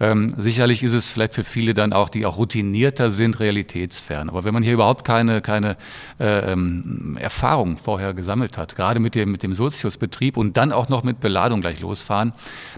Ähm, 0.00 0.34
sicherlich 0.38 0.82
ist 0.82 0.94
es 0.94 1.10
vielleicht 1.10 1.34
für 1.34 1.44
viele 1.44 1.74
dann 1.74 1.92
auch, 1.92 2.08
die 2.08 2.26
auch 2.26 2.38
routinierter 2.38 3.10
sind, 3.10 3.38
realitätsfern. 3.40 4.28
Aber 4.28 4.44
wenn 4.44 4.54
man 4.54 4.62
hier 4.62 4.74
überhaupt 4.74 5.04
keine, 5.04 5.40
keine 5.40 5.76
äh, 6.18 6.52
ähm, 6.52 7.16
Erfahrung 7.20 7.76
vorher 7.76 8.14
gesammelt 8.14 8.58
hat, 8.58 8.76
gerade 8.76 9.00
mit 9.00 9.14
dem, 9.14 9.30
mit 9.30 9.42
dem 9.42 9.54
Soziusbetrieb 9.54 10.36
und 10.36 10.56
dann 10.56 10.72
auch 10.72 10.88
noch 10.88 11.02
mit 11.02 11.20
Beladung 11.20 11.60
gleich 11.60 11.80
losfahren, 11.80 12.32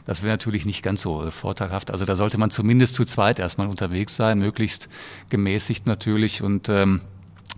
das 0.05 0.23
wäre 0.23 0.33
natürlich 0.33 0.67
nicht 0.67 0.83
ganz 0.83 1.03
so 1.03 1.31
vorteilhaft. 1.31 1.91
Also 1.91 2.05
da 2.05 2.17
sollte 2.17 2.39
man 2.39 2.51
zumindest 2.51 2.95
zu 2.95 3.05
zweit 3.27 3.39
erstmal 3.41 3.67
unterwegs 3.67 4.15
sein, 4.15 4.39
möglichst 4.39 4.89
gemäßigt 5.31 5.87
natürlich 5.87 6.43
und 6.43 6.69
ähm, 6.69 7.01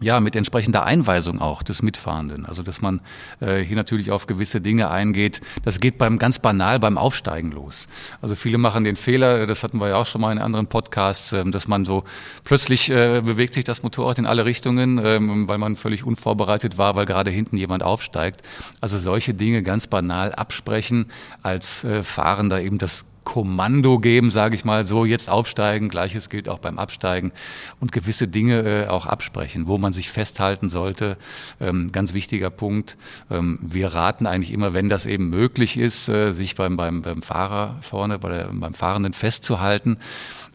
ja, 0.00 0.20
mit 0.20 0.36
entsprechender 0.36 0.84
Einweisung 0.84 1.40
auch 1.40 1.62
des 1.64 1.82
Mitfahrenden. 1.82 2.46
Also, 2.46 2.62
dass 2.62 2.80
man 2.80 3.00
äh, 3.40 3.58
hier 3.58 3.76
natürlich 3.76 4.12
auf 4.12 4.28
gewisse 4.28 4.60
Dinge 4.60 4.90
eingeht. 4.90 5.40
Das 5.64 5.80
geht 5.80 5.98
beim 5.98 6.18
ganz 6.20 6.38
banal 6.38 6.78
beim 6.78 6.96
Aufsteigen 6.96 7.50
los. 7.50 7.88
Also 8.22 8.36
viele 8.36 8.58
machen 8.58 8.84
den 8.84 8.94
Fehler, 8.94 9.46
das 9.48 9.64
hatten 9.64 9.80
wir 9.80 9.88
ja 9.88 9.96
auch 9.96 10.06
schon 10.06 10.20
mal 10.20 10.30
in 10.30 10.38
anderen 10.38 10.68
Podcasts, 10.68 11.32
äh, 11.32 11.44
dass 11.50 11.66
man 11.66 11.84
so 11.84 12.04
plötzlich 12.44 12.88
äh, 12.90 13.20
bewegt 13.22 13.54
sich 13.54 13.64
das 13.64 13.82
Motorrad 13.82 14.18
in 14.18 14.26
alle 14.26 14.46
Richtungen, 14.46 14.98
äh, 14.98 15.18
weil 15.20 15.58
man 15.58 15.76
völlig 15.76 16.04
unvorbereitet 16.04 16.78
war, 16.78 16.94
weil 16.94 17.04
gerade 17.04 17.30
hinten 17.30 17.56
jemand 17.56 17.82
aufsteigt. 17.82 18.42
Also 18.80 18.96
solche 18.96 19.34
Dinge 19.34 19.62
ganz 19.64 19.88
banal 19.88 20.32
absprechen 20.32 21.10
als 21.42 21.82
äh, 21.82 22.04
Fahrender 22.04 22.62
eben 22.62 22.78
das 22.78 23.04
Kommando 23.28 23.98
geben, 23.98 24.30
sage 24.30 24.54
ich 24.54 24.64
mal, 24.64 24.84
so 24.84 25.04
jetzt 25.04 25.28
aufsteigen. 25.28 25.90
Gleiches 25.90 26.30
gilt 26.30 26.48
auch 26.48 26.60
beim 26.60 26.78
Absteigen 26.78 27.30
und 27.78 27.92
gewisse 27.92 28.26
Dinge 28.26 28.60
äh, 28.60 28.86
auch 28.88 29.04
absprechen, 29.04 29.66
wo 29.66 29.76
man 29.76 29.92
sich 29.92 30.10
festhalten 30.10 30.70
sollte. 30.70 31.18
Ähm, 31.60 31.92
ganz 31.92 32.14
wichtiger 32.14 32.48
Punkt. 32.48 32.96
Ähm, 33.30 33.58
wir 33.60 33.92
raten 33.92 34.26
eigentlich 34.26 34.50
immer, 34.50 34.72
wenn 34.72 34.88
das 34.88 35.04
eben 35.04 35.28
möglich 35.28 35.76
ist, 35.76 36.08
äh, 36.08 36.32
sich 36.32 36.54
beim, 36.54 36.78
beim, 36.78 37.02
beim 37.02 37.20
Fahrer 37.20 37.76
vorne, 37.82 38.18
bei 38.18 38.30
der, 38.30 38.48
beim 38.50 38.72
Fahrenden 38.72 39.12
festzuhalten, 39.12 39.98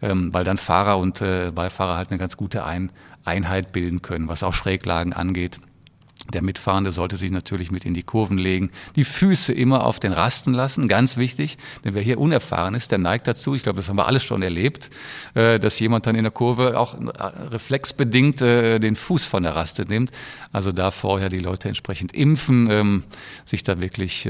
ähm, 0.02 0.34
weil 0.34 0.44
dann 0.44 0.58
Fahrer 0.58 0.98
und 0.98 1.22
äh, 1.22 1.52
Beifahrer 1.54 1.96
halt 1.96 2.10
eine 2.10 2.18
ganz 2.18 2.38
gute 2.38 2.64
Ein 2.64 2.92
Einheit 3.24 3.72
bilden 3.72 4.02
können, 4.02 4.28
was 4.28 4.42
auch 4.42 4.56
Schräglagen 4.56 5.14
angeht. 5.14 5.60
Der 6.32 6.42
Mitfahrende 6.42 6.92
sollte 6.92 7.18
sich 7.18 7.32
natürlich 7.32 7.70
mit 7.70 7.84
in 7.84 7.94
die 7.94 8.04
Kurven 8.04 8.38
legen, 8.38 8.72
die 8.96 9.04
Füße 9.04 9.52
immer 9.52 9.86
auf 9.86 10.00
den 10.00 10.14
Rasten 10.14 10.54
lassen, 10.54 10.88
ganz 10.88 11.18
wichtig, 11.18 11.58
denn 11.84 11.94
wer 11.96 12.02
hier 12.02 12.18
unerfahren 12.18 12.76
ist, 12.76 12.92
der 12.92 12.98
neigt 12.98 13.28
dazu, 13.28 13.56
ich 13.56 13.64
glaube, 13.64 13.78
das 13.78 13.90
haben 13.90 13.98
wir 13.98 14.08
alles 14.08 14.24
schon 14.24 14.42
erlebt, 14.42 14.90
äh, 15.34 15.60
dass 15.60 15.80
jemand 15.80 16.08
dann 16.08 16.16
in 16.16 16.24
der 16.24 16.32
Kurve 16.32 16.80
auch 16.80 16.94
äh, 16.94 17.24
reflexbedingt 17.50 18.42
äh, 18.42 18.80
den 18.80 18.96
Fuß 18.96 19.26
von 19.26 19.44
der 19.44 19.56
Raste 19.56 19.84
nimmt. 19.84 20.12
Also 20.54 20.72
da 20.72 20.92
vorher 20.92 21.30
die 21.30 21.40
Leute 21.40 21.68
entsprechend 21.68 22.14
impfen, 22.14 22.70
ähm, 22.70 23.04
sich 23.44 23.64
da 23.64 23.82
wirklich 23.82 24.30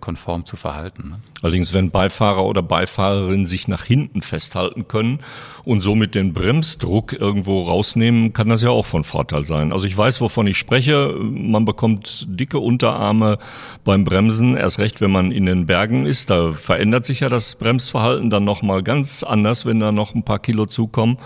konform 0.00 0.46
zu 0.46 0.56
verhalten. 0.56 1.08
Ne? 1.10 1.20
Allerdings, 1.42 1.74
wenn 1.74 1.90
Beifahrer 1.90 2.44
oder 2.44 2.62
Beifahrerin 2.62 3.44
sich 3.44 3.68
nach 3.68 3.84
hinten 3.84 4.22
festhalten 4.22 4.88
können 4.88 5.18
und 5.64 5.80
somit 5.80 6.14
den 6.14 6.32
Bremsdruck 6.32 7.12
irgendwo 7.12 7.62
rausnehmen, 7.64 8.32
kann 8.32 8.48
das 8.48 8.62
ja 8.62 8.70
auch 8.70 8.86
von 8.86 9.04
Vorteil 9.04 9.42
sein. 9.42 9.72
Also 9.72 9.86
ich 9.86 9.96
weiß, 9.96 10.20
wovon 10.20 10.46
ich 10.46 10.56
spreche 10.56 11.14
man 11.26 11.64
bekommt 11.64 12.26
dicke 12.28 12.58
Unterarme 12.58 13.38
beim 13.84 14.04
Bremsen, 14.04 14.56
erst 14.56 14.78
recht, 14.78 15.00
wenn 15.00 15.10
man 15.10 15.32
in 15.32 15.46
den 15.46 15.66
Bergen 15.66 16.06
ist. 16.06 16.30
Da 16.30 16.52
verändert 16.52 17.06
sich 17.06 17.20
ja 17.20 17.28
das 17.28 17.56
Bremsverhalten 17.56 18.30
dann 18.30 18.44
nochmal 18.44 18.82
ganz 18.82 19.22
anders, 19.22 19.66
wenn 19.66 19.80
da 19.80 19.92
noch 19.92 20.14
ein 20.14 20.22
paar 20.22 20.38
Kilo 20.38 20.66
zukommen. 20.66 21.18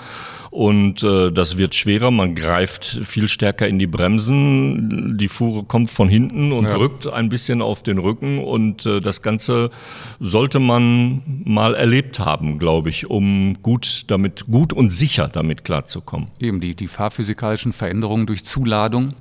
Und 0.51 1.05
äh, 1.05 1.31
das 1.31 1.59
wird 1.59 1.77
schwerer, 1.77 2.11
man 2.11 2.35
greift 2.35 2.85
viel 2.85 3.29
stärker 3.29 3.69
in 3.69 3.79
die 3.79 3.87
Bremsen, 3.87 5.17
die 5.17 5.29
Fuhre 5.29 5.63
kommt 5.63 5.91
von 5.91 6.09
hinten 6.09 6.51
und 6.51 6.65
ja. 6.65 6.75
drückt 6.75 7.07
ein 7.07 7.29
bisschen 7.29 7.63
auf 7.63 7.85
den 7.85 7.99
Rücken 7.99 8.43
und 8.43 8.85
äh, 8.85 9.01
das 9.01 9.23
Ganze 9.23 9.71
sollte 10.19 10.59
man 10.59 11.23
mal 11.45 11.77
erlebt 11.77 12.19
haben, 12.19 12.59
glaube 12.59 12.89
ich, 12.89 13.09
um 13.09 13.59
gut 13.63 14.05
damit, 14.09 14.47
gut 14.51 14.73
und 14.73 14.91
sicher 14.91 15.29
damit 15.29 15.63
klarzukommen. 15.63 16.29
Eben 16.41 16.61
die, 16.61 16.75
die 16.75 16.89
fahrphysikalischen 16.89 17.73
Veränderungen 17.73 18.27
durch 18.27 18.45
Zuladung, 18.45 19.15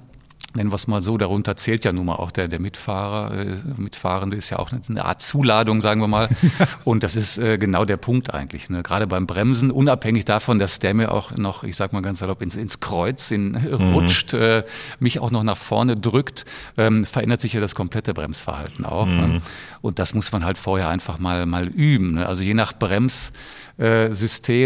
nennen 0.56 0.72
wir 0.72 0.76
es 0.76 0.88
mal 0.88 1.02
so, 1.02 1.18
darunter 1.18 1.56
zählt 1.56 1.86
ja 1.86 1.94
nun 1.94 2.06
mal 2.06 2.16
auch 2.16 2.32
der, 2.32 2.48
der 2.48 2.60
Mitfahrer, 2.60 3.34
äh, 3.34 3.58
Mitfahrende 3.78 4.38
ist 4.38 4.50
ja 4.50 4.60
auch 4.60 4.72
eine 4.72 5.06
Art 5.06 5.22
Zuladung, 5.22 5.82
sagen 5.82 6.02
wir 6.02 6.08
mal. 6.08 6.30
Und 6.84 7.04
das 7.04 7.16
ist 7.16 7.38
äh, 7.38 7.58
genau 7.58 7.86
der 7.86 7.98
Punkt 7.98 8.34
eigentlich. 8.34 8.70
Ne? 8.70 8.84
Gerade 8.84 9.08
beim 9.08 9.28
Bremsen, 9.28 9.72
unabhängig 9.72 10.26
davon, 10.26 10.60
dass 10.60 10.80
der 10.80 10.94
mir 10.94 11.12
auch 11.12 11.32
noch, 11.38 11.64
ich 11.64 11.76
sag 11.76 11.94
mal 11.94 12.02
ganz 12.02 12.20
salopp, 12.20 12.42
ins, 12.42 12.56
ins 12.56 12.80
Kreuz 12.80 13.32
in, 13.32 13.52
mhm. 13.52 13.94
rutscht, 13.94 14.34
äh, 14.34 14.64
mich 15.00 15.20
auch 15.20 15.32
noch 15.32 15.44
nach 15.44 15.58
vorne 15.58 15.96
drückt, 15.96 16.46
ähm, 16.78 17.06
verändert 17.06 17.42
sich 17.42 17.54
ja 17.54 17.62
das 17.62 17.76
komplette 17.76 18.14
Bremsverhalten 18.14 18.86
auch. 18.86 19.08
Ne? 19.08 19.28
Mhm. 19.28 19.34
Ne? 19.34 19.42
Und 19.82 20.00
das 20.00 20.14
muss 20.14 20.32
man 20.32 20.46
halt 20.46 20.58
vorher 20.58 20.90
einfach 20.90 21.20
mal, 21.20 21.46
mal 21.46 21.68
üben. 21.68 22.14
Ne? 22.16 22.26
Also 22.26 22.42
je 22.42 22.54
nach 22.54 22.74
Brems, 22.74 23.32
äh, 23.78 24.10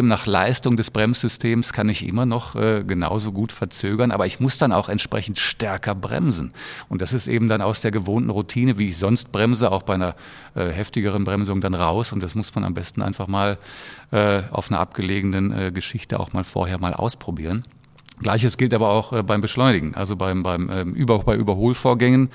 nach 0.01 0.25
Leistung 0.25 0.75
des 0.75 0.89
Bremssystems 0.89 1.71
kann 1.71 1.87
ich 1.87 2.07
immer 2.07 2.25
noch 2.25 2.55
äh, 2.55 2.83
genauso 2.85 3.31
gut 3.31 3.51
verzögern, 3.51 4.11
aber 4.11 4.25
ich 4.25 4.39
muss 4.39 4.57
dann 4.57 4.71
auch 4.71 4.89
entsprechend 4.89 5.37
stärker 5.37 5.93
bremsen. 5.93 6.51
Und 6.89 7.01
das 7.01 7.13
ist 7.13 7.27
eben 7.27 7.47
dann 7.47 7.61
aus 7.61 7.81
der 7.81 7.91
gewohnten 7.91 8.31
Routine, 8.31 8.79
wie 8.79 8.89
ich 8.89 8.97
sonst 8.97 9.31
bremse, 9.31 9.71
auch 9.71 9.83
bei 9.83 9.93
einer 9.93 10.15
äh, 10.55 10.69
heftigeren 10.69 11.25
Bremsung 11.25 11.61
dann 11.61 11.75
raus. 11.75 12.11
Und 12.11 12.23
das 12.23 12.33
muss 12.33 12.55
man 12.55 12.63
am 12.63 12.73
besten 12.73 13.01
einfach 13.01 13.27
mal 13.27 13.57
auf 14.51 14.69
einer 14.69 14.79
abgelegenen 14.79 15.73
Geschichte 15.73 16.19
auch 16.19 16.33
mal 16.33 16.43
vorher 16.43 16.79
mal 16.79 16.93
ausprobieren. 16.93 17.63
Gleiches 18.21 18.57
gilt 18.57 18.73
aber 18.73 18.89
auch 18.89 19.11
äh, 19.11 19.23
beim 19.23 19.41
Beschleunigen, 19.41 19.95
also 19.95 20.15
beim, 20.15 20.43
beim 20.43 20.69
ähm, 20.71 20.93
Über, 20.93 21.19
bei 21.19 21.35
Überholvorgängen. 21.35 22.29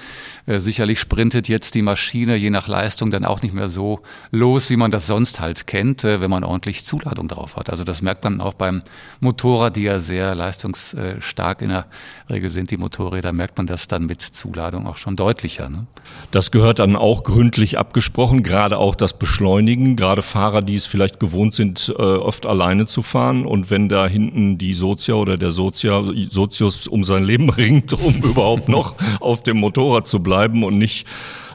Äh, 0.47 0.59
sicherlich 0.59 0.99
sprintet 0.99 1.49
jetzt 1.49 1.75
die 1.75 1.83
Maschine 1.83 2.37
je 2.37 2.51
nach 2.51 2.67
Leistung 2.67 3.11
dann 3.11 3.25
auch 3.25 3.43
nicht 3.43 3.55
mehr 3.55 3.69
so 3.69 4.01
los, 4.31 4.71
wie 4.71 4.77
man 4.77 4.91
das 4.91 5.07
sonst 5.07 5.41
halt 5.41 5.67
kennt, 5.67 6.03
äh, 6.03 6.21
wenn 6.21 6.31
man 6.31 6.43
ordentlich 6.43 6.85
Zuladung 6.85 7.29
drauf 7.29 7.57
hat. 7.57 7.71
Also 7.71 7.85
das 7.85 8.03
merkt 8.03 8.25
man 8.25 8.41
auch 8.41 8.55
beim 8.55 8.83
Motorrad, 9.21 9.77
die 9.77 9.83
ja 9.83 10.01
sehr 10.01 10.35
leistungsstark 10.35 11.63
in 11.63 11.69
der 11.69 11.87
Regel 12.29 12.51
sind, 12.51 12.71
die 12.73 12.77
Motorräder, 12.77 13.33
merkt 13.33 13.57
man 13.57 13.69
das 13.69 13.87
dann 13.87 14.07
mit 14.07 14.21
Zuladung 14.21 14.87
auch 14.87 14.97
schon 14.97 15.15
deutlicher. 15.15 15.69
Ne? 15.69 15.87
Das 16.33 16.51
gehört 16.51 16.81
dann 16.81 16.97
auch 16.97 17.23
gründlich 17.23 17.79
abgesprochen, 17.79 18.43
gerade 18.43 18.79
auch 18.79 18.97
das 18.97 19.17
Beschleunigen, 19.17 19.95
gerade 19.95 20.23
Fahrer, 20.23 20.61
die 20.61 20.75
es 20.75 20.87
vielleicht 20.87 21.21
gewohnt 21.21 21.55
sind, 21.55 21.95
äh, 21.97 22.03
oft 22.03 22.47
alleine 22.47 22.87
zu 22.87 23.03
fahren 23.03 23.47
und 23.47 23.71
wenn 23.71 23.89
da 23.89 24.09
hinten 24.09 24.59
die 24.59 24.75
Sozia 24.75 25.15
oder 25.15 25.37
der 25.37 25.53
Sozia 25.53 25.68
Sozia, 25.69 26.03
Sozius 26.29 26.87
um 26.87 27.05
sein 27.05 27.25
Leben 27.25 27.51
ringt, 27.51 27.93
um 27.93 28.15
überhaupt 28.23 28.69
noch 28.69 28.95
auf 29.21 29.43
dem 29.43 29.59
Motorrad 29.59 30.07
zu 30.07 30.21
bleiben 30.21 30.65
und 30.65 30.79
nicht 30.79 31.07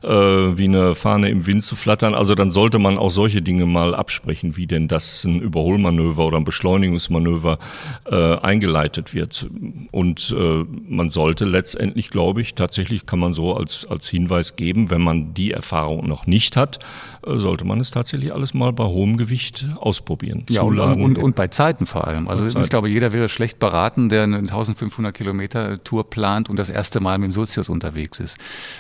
äh, 0.04 0.58
wie 0.58 0.66
eine 0.66 0.96
Fahne 0.96 1.30
im 1.30 1.46
Wind 1.46 1.64
zu 1.64 1.76
flattern. 1.76 2.14
Also 2.14 2.36
dann 2.36 2.52
sollte 2.52 2.80
man 2.80 2.98
auch 2.98 3.10
solche 3.10 3.42
Dinge 3.42 3.66
mal 3.66 3.96
absprechen, 3.96 4.58
wie 4.58 4.68
denn 4.68 4.88
das 4.88 5.24
ein 5.24 5.40
Überholmanöver 5.40 6.26
oder 6.26 6.38
ein 6.38 6.44
Beschleunigungsmanöver 6.44 7.60
äh, 8.06 8.36
eingeleitet 8.38 9.14
wird. 9.14 9.48
Und 9.92 10.36
äh, 10.38 10.64
man 10.88 11.10
sollte 11.10 11.46
letztendlich, 11.46 12.10
glaube 12.10 12.42
ich, 12.42 12.56
tatsächlich 12.56 13.06
kann 13.06 13.20
man 13.20 13.34
so 13.34 13.56
als, 13.56 13.86
als 13.86 14.10
Hinweis 14.10 14.56
geben, 14.56 14.90
wenn 14.90 15.02
man 15.02 15.34
die 15.34 15.52
Erfahrung 15.52 16.08
noch 16.08 16.28
nicht 16.28 16.58
hat, 16.58 16.80
äh, 17.26 17.38
sollte 17.38 17.66
man 17.66 17.80
es 17.80 17.92
tatsächlich 17.92 18.34
alles 18.34 18.54
mal 18.54 18.74
bei 18.74 18.86
hohem 18.86 19.18
Gewicht 19.18 19.66
ausprobieren. 19.80 20.46
Ja, 20.50 20.62
und, 20.64 20.80
und, 20.80 21.18
und, 21.18 21.36
bei 21.36 21.48
Zeiten 21.48 21.86
vor 21.86 22.08
allem. 22.08 22.28
Also 22.28 22.46
ich 22.60 22.70
glaube, 22.70 22.90
jeder 22.90 23.14
wäre 23.14 23.30
schlecht 23.30 23.60
beraten, 23.60 24.10
der 24.10 24.24
eine 24.24 24.38
1500 24.38 25.14
Kilometer 25.14 25.84
Tour 25.84 26.10
plant 26.10 26.50
und 26.50 26.58
das 26.58 26.70
erste 26.70 27.00
Mal 27.00 27.18
mit 27.18 27.30
dem 27.30 27.32
Sozius 27.32 27.70
unterwegs 27.70 28.20
ist. 28.20 28.38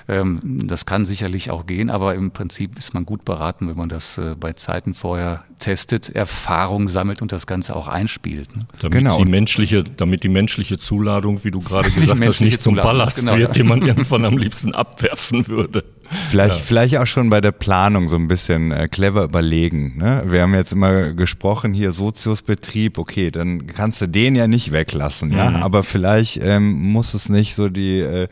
Ähm, 0.07 0.39
das 0.43 0.85
kann 0.85 1.05
sicherlich 1.13 1.51
auch 1.51 1.67
gehen, 1.67 1.91
aber 1.91 2.15
im 2.15 2.31
Prinzip 2.31 2.79
ist 2.79 2.95
man 2.95 3.05
gut 3.05 3.23
beraten, 3.23 3.69
wenn 3.69 3.77
man 3.77 3.87
das 3.87 4.17
äh, 4.17 4.35
bei 4.39 4.53
Zeiten 4.53 4.95
vorher 4.95 5.43
testet, 5.59 6.09
Erfahrung 6.09 6.87
sammelt 6.87 7.21
und 7.21 7.31
das 7.31 7.45
Ganze 7.45 7.75
auch 7.75 7.87
einspielt. 7.87 8.55
Ne? 8.55 8.63
Damit 8.79 8.97
genau. 8.97 9.17
die 9.17 9.29
menschliche, 9.29 9.83
damit 9.83 10.23
die 10.23 10.29
menschliche 10.29 10.79
Zuladung, 10.79 11.43
wie 11.43 11.51
du 11.51 11.61
gerade 11.61 11.91
gesagt 11.91 12.25
hast, 12.25 12.41
nicht 12.41 12.61
zum 12.61 12.75
Ballast 12.75 13.19
genau. 13.19 13.37
wird, 13.37 13.55
den 13.55 13.67
man 13.67 13.81
irgendwann 13.81 14.25
am 14.25 14.37
liebsten 14.37 14.73
abwerfen 14.73 15.47
würde. 15.47 15.83
Vielleicht, 16.29 16.57
ja. 16.57 16.61
vielleicht 16.61 16.97
auch 16.97 17.07
schon 17.07 17.29
bei 17.29 17.41
der 17.41 17.51
Planung 17.51 18.07
so 18.07 18.17
ein 18.17 18.27
bisschen 18.27 18.71
äh, 18.71 18.87
clever 18.87 19.23
überlegen. 19.23 19.97
Ne? 19.97 20.23
Wir 20.27 20.41
haben 20.41 20.53
jetzt 20.53 20.73
immer 20.73 21.13
gesprochen, 21.13 21.73
hier 21.73 21.91
Soziusbetrieb, 21.91 22.97
okay, 22.97 23.31
dann 23.31 23.67
kannst 23.67 24.01
du 24.01 24.07
den 24.07 24.35
ja 24.35 24.47
nicht 24.47 24.71
weglassen, 24.71 25.29
mhm. 25.29 25.37
ja. 25.37 25.55
Aber 25.61 25.83
vielleicht 25.83 26.39
ähm, 26.41 26.73
muss 26.73 27.13
es 27.13 27.29
nicht 27.29 27.55
so 27.55 27.69
die 27.69 27.99
äh, 27.99 28.27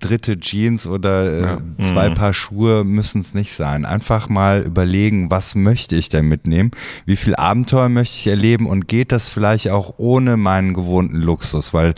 dritte 0.00 0.40
Jeans 0.40 0.86
oder 0.86 1.32
äh, 1.32 1.40
ja. 1.42 1.58
zwei 1.84 2.10
mhm. 2.10 2.14
Paar 2.20 2.34
Schuhe 2.34 2.84
müssen 2.84 3.22
es 3.22 3.32
nicht 3.32 3.54
sein. 3.54 3.86
Einfach 3.86 4.28
mal 4.28 4.60
überlegen, 4.60 5.30
was 5.30 5.54
möchte 5.54 5.96
ich 5.96 6.10
denn 6.10 6.28
mitnehmen? 6.28 6.70
Wie 7.06 7.16
viel 7.16 7.34
Abenteuer 7.34 7.88
möchte 7.88 8.18
ich 8.18 8.26
erleben? 8.26 8.66
Und 8.66 8.88
geht 8.88 9.10
das 9.10 9.30
vielleicht 9.30 9.70
auch 9.70 9.94
ohne 9.96 10.36
meinen 10.36 10.74
gewohnten 10.74 11.16
Luxus? 11.16 11.72
Weil 11.72 11.94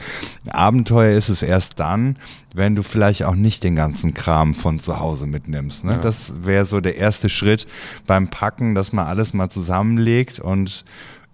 Abenteuer 0.49 1.17
ist 1.17 1.29
es 1.29 1.43
erst 1.43 1.81
dann, 1.81 2.19
wenn 2.55 2.76
du 2.76 2.85
vielleicht 2.85 3.25
auch 3.25 3.35
nicht 3.35 3.64
den 3.64 3.75
ganzen 3.75 4.14
Kram 4.14 4.55
von 4.55 4.79
zu 4.79 5.00
Hause 5.00 5.26
mitnimmst. 5.26 5.83
Ne? 5.83 5.95
Ja. 5.95 5.99
Das 5.99 6.33
wäre 6.45 6.67
so 6.67 6.81
der 6.81 6.99
erste 6.99 7.29
Schritt 7.29 7.67
beim 8.07 8.29
Packen, 8.29 8.76
dass 8.76 8.93
man 8.93 9.09
alles 9.09 9.35
mal 9.35 9.50
zusammenlegt 9.50 10.38
und 10.38 10.85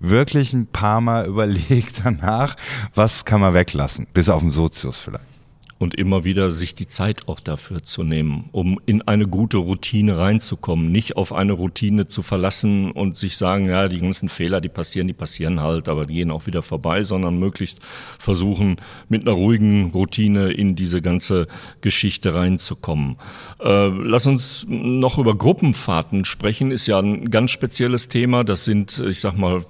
wirklich 0.01 0.55
ein 0.55 0.67
paar 0.67 1.03
Mal 1.03 1.27
überlegt 1.29 2.01
danach, 2.05 2.57
was 2.95 3.27
kann 3.27 3.43
man 3.43 3.53
weglassen, 3.53 4.07
bis 4.15 4.31
auf 4.31 4.41
den 4.41 4.51
Sozius 4.51 4.99
vielleicht 4.99 5.38
und 5.79 5.95
immer 5.95 6.25
wieder 6.25 6.51
sich 6.51 6.75
die 6.75 6.89
Zeit 6.89 7.29
auch 7.29 7.41
dafür 7.41 7.83
zu 7.83 8.03
nehmen, 8.03 8.49
um 8.53 8.81
in 8.87 9.03
eine 9.03 9.27
gute 9.27 9.59
Routine 9.59 10.19
reinzukommen, 10.19 10.91
nicht 10.91 11.17
auf 11.17 11.33
eine 11.33 11.53
Routine 11.53 12.09
zu 12.09 12.23
verlassen 12.23 12.91
und 12.91 13.17
sich 13.17 13.37
sagen, 13.37 13.67
ja, 13.67 13.89
die 13.89 14.01
ganzen 14.01 14.29
Fehler, 14.29 14.61
die 14.61 14.69
passieren, 14.69 15.07
die 15.07 15.13
passieren 15.13 15.61
halt, 15.61 15.89
aber 15.89 16.07
die 16.07 16.15
gehen 16.15 16.31
auch 16.31 16.47
wieder 16.47 16.63
vorbei, 16.63 17.05
sondern 17.05 17.39
möglichst 17.39 17.81
versuchen, 18.19 18.77
mit 19.09 19.23
einer 19.23 19.37
ruhigen 19.37 19.91
Routine 19.93 20.51
in 20.51 20.75
diese 20.75 21.01
ganze 21.01 21.47
Geschichte 21.81 22.35
reinzukommen. 22.35 23.17
Äh, 23.61 23.89
lass 23.89 24.27
uns 24.27 24.67
noch 24.69 25.19
über 25.19 25.37
Gruppenfahrten 25.37 26.25
sprechen, 26.25 26.73
ist 26.73 26.89
ja 26.89 26.99
ein 26.99 27.31
ganz 27.31 27.53
spezielles 27.53 28.09
Thema. 28.09 28.43
Das 28.43 28.65
sind, 28.65 28.99
ich 29.07 29.21
sag 29.21 29.37
mal, 29.37 29.65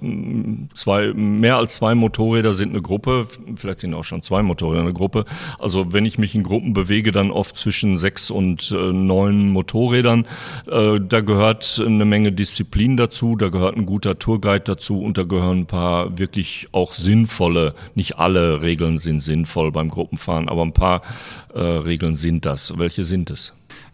zwei, 0.73 1.13
mehr 1.13 1.57
als 1.57 1.75
zwei 1.75 1.93
Motorräder 1.93 2.53
sind 2.53 2.69
eine 2.69 2.81
Gruppe, 2.81 3.27
vielleicht 3.55 3.79
sind 3.79 3.93
auch 3.93 4.03
schon 4.03 4.23
zwei 4.23 4.41
Motorräder 4.41 4.81
eine 4.81 4.93
Gruppe. 4.93 5.25
Also 5.59 5.93
wenn 5.99 6.05
ich 6.05 6.17
mich 6.17 6.33
in 6.33 6.43
Gruppen 6.43 6.71
bewege, 6.71 7.11
dann 7.11 7.29
oft 7.29 7.57
zwischen 7.57 7.97
sechs 7.97 8.31
und 8.31 8.71
äh, 8.71 8.93
neun 8.93 9.49
Motorrädern. 9.49 10.25
Äh, 10.65 11.01
da 11.01 11.19
gehört 11.19 11.83
eine 11.85 12.05
Menge 12.05 12.31
Disziplin 12.31 12.95
dazu, 12.95 13.35
da 13.35 13.49
gehört 13.49 13.75
ein 13.75 13.85
guter 13.85 14.17
Tourguide 14.17 14.63
dazu 14.63 15.01
und 15.01 15.17
da 15.17 15.23
gehören 15.23 15.59
ein 15.59 15.65
paar 15.65 16.17
wirklich 16.17 16.69
auch 16.71 16.93
sinnvolle, 16.93 17.75
nicht 17.95 18.17
alle 18.17 18.61
Regeln 18.61 18.97
sind 18.97 19.19
sinnvoll 19.19 19.73
beim 19.73 19.89
Gruppenfahren, 19.89 20.47
aber 20.47 20.61
ein 20.61 20.71
paar 20.71 21.01
äh, 21.53 21.59
Regeln 21.59 22.15
sind 22.15 22.45
das. 22.45 22.79
Welche 22.79 23.03
sind 23.03 23.29
es? 23.29 23.51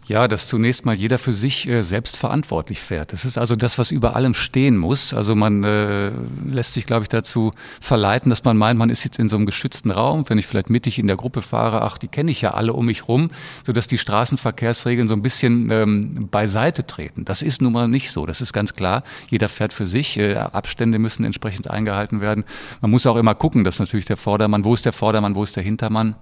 Ja, 0.08 0.28
dass 0.28 0.46
zunächst 0.46 0.86
mal 0.86 0.94
jeder 0.94 1.18
für 1.18 1.32
sich 1.32 1.66
äh, 1.68 1.82
selbst 1.82 2.16
verantwortlich 2.16 2.80
fährt. 2.80 3.12
Das 3.12 3.24
ist 3.24 3.38
also 3.38 3.56
das, 3.56 3.76
was 3.76 3.90
über 3.90 4.14
allem 4.14 4.34
stehen 4.34 4.76
muss. 4.76 5.12
Also 5.12 5.34
man 5.34 5.64
äh, 5.64 6.12
lässt 6.48 6.74
sich, 6.74 6.86
glaube 6.86 7.02
ich, 7.02 7.08
dazu 7.08 7.50
verleiten, 7.80 8.30
dass 8.30 8.44
man 8.44 8.56
meint, 8.56 8.78
man 8.78 8.88
ist 8.88 9.02
jetzt 9.02 9.18
in 9.18 9.28
so 9.28 9.34
einem 9.34 9.46
geschützten 9.46 9.90
Raum. 9.90 10.24
Wenn 10.28 10.38
ich 10.38 10.46
vielleicht 10.46 10.70
mittig 10.70 11.00
in 11.00 11.08
der 11.08 11.16
Gruppe 11.16 11.42
fahre, 11.42 11.82
ach, 11.82 11.98
die 11.98 12.06
kenne 12.06 12.30
ich 12.30 12.40
ja 12.40 12.52
alle 12.52 12.72
um 12.72 12.86
mich 12.86 13.08
rum, 13.08 13.30
sodass 13.66 13.88
die 13.88 13.98
Straßenverkehrsregeln 13.98 15.08
so 15.08 15.14
ein 15.14 15.22
bisschen 15.22 15.70
ähm, 15.72 16.28
beiseite 16.30 16.86
treten. 16.86 17.24
Das 17.24 17.42
ist 17.42 17.60
nun 17.60 17.72
mal 17.72 17.88
nicht 17.88 18.12
so. 18.12 18.26
Das 18.26 18.40
ist 18.40 18.52
ganz 18.52 18.74
klar. 18.74 19.02
Jeder 19.28 19.48
fährt 19.48 19.72
für 19.72 19.86
sich. 19.86 20.18
Äh, 20.18 20.36
Abstände 20.36 21.00
müssen 21.00 21.24
entsprechend 21.24 21.68
eingehalten 21.68 22.20
werden. 22.20 22.44
Man 22.80 22.92
muss 22.92 23.06
auch 23.06 23.16
immer 23.16 23.34
gucken, 23.34 23.64
dass 23.64 23.80
natürlich 23.80 24.06
der 24.06 24.16
Vordermann, 24.16 24.64
wo 24.64 24.72
ist 24.72 24.86
der 24.86 24.92
Vordermann, 24.92 25.34
wo 25.34 25.42
ist 25.42 25.56
der 25.56 25.64
Hintermann. 25.64 26.14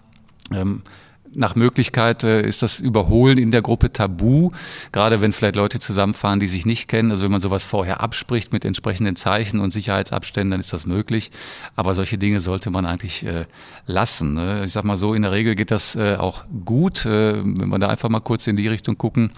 Ähm, 0.51 0.81
nach 1.37 1.55
Möglichkeit 1.57 2.25
äh, 2.25 2.47
ist 2.47 2.63
das 2.63 2.79
Überholen 2.79 3.39
in 3.39 3.51
der 3.51 3.63
Gruppe 3.63 3.93
tabu, 3.93 4.51
gerade 4.93 5.21
wenn 5.21 5.33
vielleicht 5.33 5.57
Leute 5.57 5.79
zusammenfahren, 5.79 6.41
die 6.41 6.47
sich 6.47 6.67
nicht 6.67 6.89
kennen. 6.89 7.11
Also 7.11 7.25
wenn 7.25 7.33
man 7.33 7.41
sowas 7.41 7.65
vorher 7.65 8.01
abspricht 8.01 8.53
mit 8.53 8.65
entsprechenden 8.65 9.17
Zeichen 9.17 9.61
und 9.61 9.73
Sicherheitsabständen, 9.73 10.53
dann 10.53 10.61
ist 10.61 10.73
das 10.73 10.87
möglich. 10.87 11.31
Aber 11.77 11.95
solche 11.95 12.19
Dinge 12.19 12.41
sollte 12.41 12.71
man 12.71 12.87
eigentlich 12.87 13.25
äh, 13.25 13.47
lassen. 13.87 14.35
Ne? 14.35 14.65
Ich 14.65 14.73
sag 14.73 14.85
mal 14.85 14.97
so, 14.97 15.15
in 15.15 15.23
der 15.23 15.33
Regel 15.33 15.55
geht 15.55 15.71
das 15.71 15.95
äh, 15.95 16.17
auch 16.17 16.45
gut, 16.65 17.07
äh, 17.07 17.35
wenn 17.45 17.69
wir 17.69 17.79
da 17.79 17.89
einfach 17.89 18.09
mal 18.09 18.21
kurz 18.21 18.47
in 18.47 18.57
die 18.57 18.69
Richtung 18.69 18.99
gucken. 18.99 19.33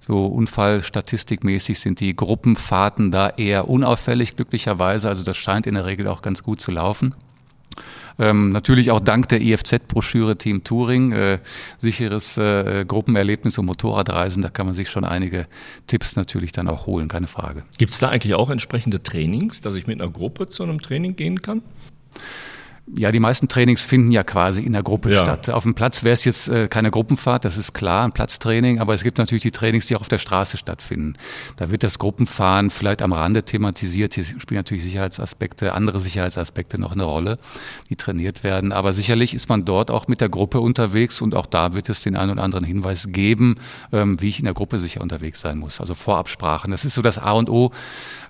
So 0.00 0.26
unfallstatistikmäßig 0.26 1.78
sind 1.78 2.00
die 2.00 2.16
Gruppenfahrten 2.16 3.10
da 3.10 3.30
eher 3.30 3.68
unauffällig, 3.68 4.36
glücklicherweise. 4.36 5.08
Also 5.08 5.24
das 5.24 5.36
scheint 5.36 5.66
in 5.66 5.74
der 5.74 5.86
Regel 5.86 6.08
auch 6.08 6.22
ganz 6.22 6.42
gut 6.42 6.60
zu 6.60 6.70
laufen. 6.70 7.14
Ähm, 8.18 8.50
natürlich 8.50 8.90
auch 8.90 9.00
dank 9.00 9.28
der 9.28 9.40
IFZ-Broschüre 9.40 10.36
Team 10.36 10.64
Touring, 10.64 11.12
äh, 11.12 11.38
sicheres 11.78 12.36
äh, 12.36 12.84
Gruppenerlebnis 12.86 13.58
und 13.58 13.66
Motorradreisen, 13.66 14.42
da 14.42 14.48
kann 14.48 14.66
man 14.66 14.74
sich 14.74 14.90
schon 14.90 15.04
einige 15.04 15.46
Tipps 15.86 16.16
natürlich 16.16 16.52
dann 16.52 16.68
auch 16.68 16.86
holen, 16.86 17.08
keine 17.08 17.26
Frage. 17.26 17.64
Gibt 17.78 17.92
es 17.92 17.98
da 17.98 18.08
eigentlich 18.08 18.34
auch 18.34 18.50
entsprechende 18.50 19.02
Trainings, 19.02 19.60
dass 19.60 19.76
ich 19.76 19.86
mit 19.86 20.00
einer 20.00 20.10
Gruppe 20.10 20.48
zu 20.48 20.62
einem 20.62 20.80
Training 20.80 21.16
gehen 21.16 21.42
kann? 21.42 21.62
Ja, 22.94 23.12
die 23.12 23.20
meisten 23.20 23.46
Trainings 23.46 23.80
finden 23.80 24.10
ja 24.10 24.24
quasi 24.24 24.62
in 24.62 24.72
der 24.72 24.82
Gruppe 24.82 25.12
ja. 25.12 25.22
statt. 25.22 25.48
Auf 25.50 25.62
dem 25.62 25.74
Platz 25.74 26.02
wäre 26.02 26.14
es 26.14 26.24
jetzt 26.24 26.48
äh, 26.48 26.66
keine 26.66 26.90
Gruppenfahrt, 26.90 27.44
das 27.44 27.56
ist 27.56 27.74
klar, 27.74 28.04
ein 28.04 28.10
Platztraining, 28.12 28.80
aber 28.80 28.92
es 28.92 29.04
gibt 29.04 29.18
natürlich 29.18 29.42
die 29.42 29.52
Trainings, 29.52 29.86
die 29.86 29.94
auch 29.94 30.00
auf 30.00 30.08
der 30.08 30.18
Straße 30.18 30.58
stattfinden. 30.58 31.14
Da 31.56 31.70
wird 31.70 31.84
das 31.84 32.00
Gruppenfahren 32.00 32.70
vielleicht 32.70 33.00
am 33.00 33.12
Rande 33.12 33.44
thematisiert. 33.44 34.14
Hier 34.14 34.24
spielen 34.24 34.58
natürlich 34.58 34.82
Sicherheitsaspekte, 34.82 35.74
andere 35.74 36.00
Sicherheitsaspekte 36.00 36.76
noch 36.76 36.92
eine 36.92 37.04
Rolle, 37.04 37.38
die 37.88 37.94
trainiert 37.94 38.42
werden. 38.42 38.72
Aber 38.72 38.92
sicherlich 38.92 39.32
ist 39.32 39.48
man 39.48 39.64
dort 39.64 39.92
auch 39.92 40.08
mit 40.08 40.20
der 40.20 40.28
Gruppe 40.28 40.58
unterwegs 40.58 41.20
und 41.20 41.36
auch 41.36 41.46
da 41.46 41.74
wird 41.74 41.88
es 41.88 42.02
den 42.02 42.16
einen 42.16 42.32
oder 42.32 42.42
anderen 42.42 42.64
Hinweis 42.64 43.08
geben, 43.10 43.56
ähm, 43.92 44.20
wie 44.20 44.28
ich 44.28 44.40
in 44.40 44.44
der 44.44 44.54
Gruppe 44.54 44.80
sicher 44.80 45.02
unterwegs 45.02 45.40
sein 45.40 45.58
muss. 45.58 45.80
Also 45.80 45.94
Vorabsprachen. 45.94 46.72
Das 46.72 46.84
ist 46.84 46.94
so 46.94 47.02
das 47.02 47.18
A 47.18 47.30
und 47.32 47.48
O. 47.48 47.70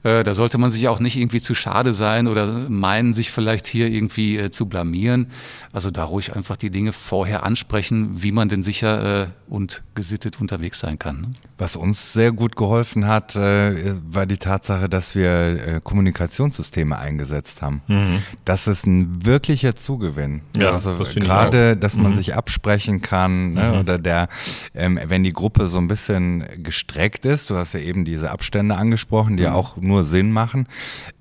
Äh, 0.03 0.25
da 0.25 0.35
sollte 0.35 0.59
man 0.59 0.71
sich 0.71 0.89
auch 0.89 1.01
nicht 1.01 1.17
irgendwie 1.17 1.41
zu 1.41 1.55
schade 1.55 1.93
sein 1.93 2.29
oder 2.29 2.69
meinen, 2.69 3.15
sich 3.15 3.31
vielleicht 3.31 3.67
hier 3.67 3.89
irgendwie 3.89 4.42
äh, 4.43 4.51
zu 4.51 4.67
blamieren. 4.67 5.29
Also 5.73 5.91
da 5.91 6.05
ruhig 6.05 6.35
einfach 6.35 6.57
die 6.57 6.71
Dinge 6.71 6.93
vorher 6.93 7.45
ansprechen, 7.45 8.23
wie 8.23 8.33
man 8.33 8.49
denn 8.49 8.63
sicher 8.63 9.23
äh, 9.23 9.27
und 9.49 9.83
gesittet 9.95 10.41
unterwegs 10.41 10.79
sein 10.79 10.99
kann. 10.99 11.21
Ne? 11.21 11.31
Was 11.59 11.77
uns 11.77 12.13
sehr 12.13 12.33
gut 12.33 12.57
geholfen 12.57 13.07
hat, 13.07 13.37
äh, 13.37 13.95
war 14.07 14.27
die 14.27 14.39
Tatsache, 14.39 14.89
dass 14.89 15.15
wir 15.15 15.81
Kommunikationssysteme 15.85 16.99
eingesetzt 16.99 17.63
haben. 17.63 17.83
Mhm. 17.87 18.23
Das 18.45 18.67
ist 18.67 18.87
ein 18.87 19.25
wirklicher 19.25 19.75
Zugewinn. 19.75 20.43
Ja, 20.57 20.73
also 20.73 20.95
das 20.95 21.15
gerade, 21.15 21.77
dass 21.77 21.97
man 21.97 22.13
mhm. 22.13 22.17
sich 22.17 22.35
absprechen 22.35 23.03
kann 23.03 23.55
ne, 23.55 23.73
mhm. 23.73 23.79
oder 23.81 23.99
der, 23.99 24.29
ähm, 24.75 24.99
wenn 25.07 25.23
die 25.23 25.33
Gruppe 25.33 25.67
so 25.67 25.79
ein 25.79 25.89
bisschen 25.89 26.45
gestreckt 26.63 27.25
ist, 27.27 27.51
du 27.51 27.57
hast 27.57 27.75
ja 27.75 27.81
eben 27.81 28.05
diese 28.05 28.31
Abstände 28.31 28.77
angesprochen, 28.77 29.37
die 29.37 29.45
ja 29.45 29.51
mhm. 29.51 29.57
auch 29.57 29.77
nur 29.77 30.05
Sinn 30.05 30.33
machen, 30.33 30.67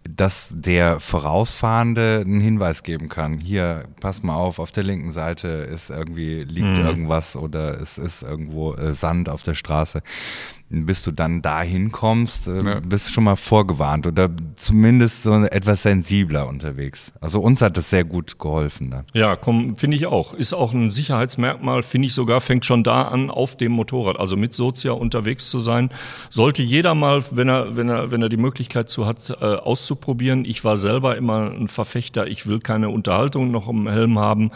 dass 0.04 0.52
der 0.54 1.00
Vorausfahrende 1.00 2.24
einen 2.26 2.42
Hinweis 2.42 2.84
geben 2.84 3.08
kann. 3.08 3.38
Hier, 3.38 3.86
pass 4.00 4.24
mal 4.24 4.36
auf, 4.36 4.60
auf 4.60 4.72
der 4.72 4.84
linken 4.84 5.12
Seite 5.12 5.48
ist 5.48 5.90
irgendwie, 5.90 6.44
liegt 6.44 6.78
mhm. 6.78 6.86
irgendwas 6.86 7.36
oder 7.36 7.80
es 7.80 7.98
ist 7.98 8.24
irgendwo 8.24 8.74
äh, 8.74 8.94
Sand 8.94 9.30
auf 9.30 9.44
der 9.44 9.54
Straße 9.54 10.02
bis 10.72 11.04
du 11.04 11.12
dann 11.12 11.42
dahin 11.42 11.92
kommst, 11.92 12.48
äh, 12.48 12.60
ja. 12.64 12.80
bist 12.80 13.10
du 13.10 13.14
schon 13.14 13.26
mal 13.26 13.36
vorgewarnt 13.36 14.08
oder 14.08 14.30
zumindest 14.56 15.24
so 15.24 15.34
etwas 15.34 15.84
sensibler 15.84 16.48
unterwegs. 16.48 17.14
Also 17.20 17.42
uns 17.42 17.62
hat 17.62 17.78
das 17.78 17.90
sehr 17.90 18.04
gut 18.04 18.40
geholfen. 18.40 18.92
Dann. 18.92 19.06
Ja, 19.14 19.38
finde 19.76 19.98
ich 19.98 20.06
auch. 20.06 20.34
Ist 20.34 20.54
auch 20.54 20.74
ein 20.74 20.90
Sicherheitsmerkmal, 20.90 21.84
finde 21.84 22.08
ich 22.08 22.14
sogar, 22.14 22.42
fängt 22.42 22.66
schon 22.66 22.84
da 22.84 23.04
an, 23.04 23.30
auf 23.30 23.56
dem 23.56 23.74
Motorrad, 23.74 24.20
also 24.20 24.38
mit 24.38 24.56
Sozia 24.56 24.94
unterwegs 24.94 25.50
zu 25.50 25.60
sein. 25.60 25.90
Sollte 26.30 26.64
jeder 26.64 26.96
mal, 26.96 27.24
wenn 27.32 27.50
er, 27.50 27.76
wenn 27.76 27.90
er, 27.90 28.12
wenn 28.12 28.22
er 28.22 28.30
die 28.30 28.38
Möglichkeit 28.38 28.90
zu 28.90 29.06
hat, 29.06 29.30
äh, 29.42 29.46
auszuprobieren. 29.46 30.46
Ich 30.46 30.64
war 30.64 30.78
selber 30.78 31.18
immer 31.18 31.52
ein 31.52 31.68
Verfechter, 31.68 32.28
ich 32.28 32.48
will 32.48 32.60
keine 32.60 32.90
Unterhaltung 32.90 33.52
noch 33.52 33.68
im 33.68 33.88
Helm 33.88 34.20
haben 34.20 34.52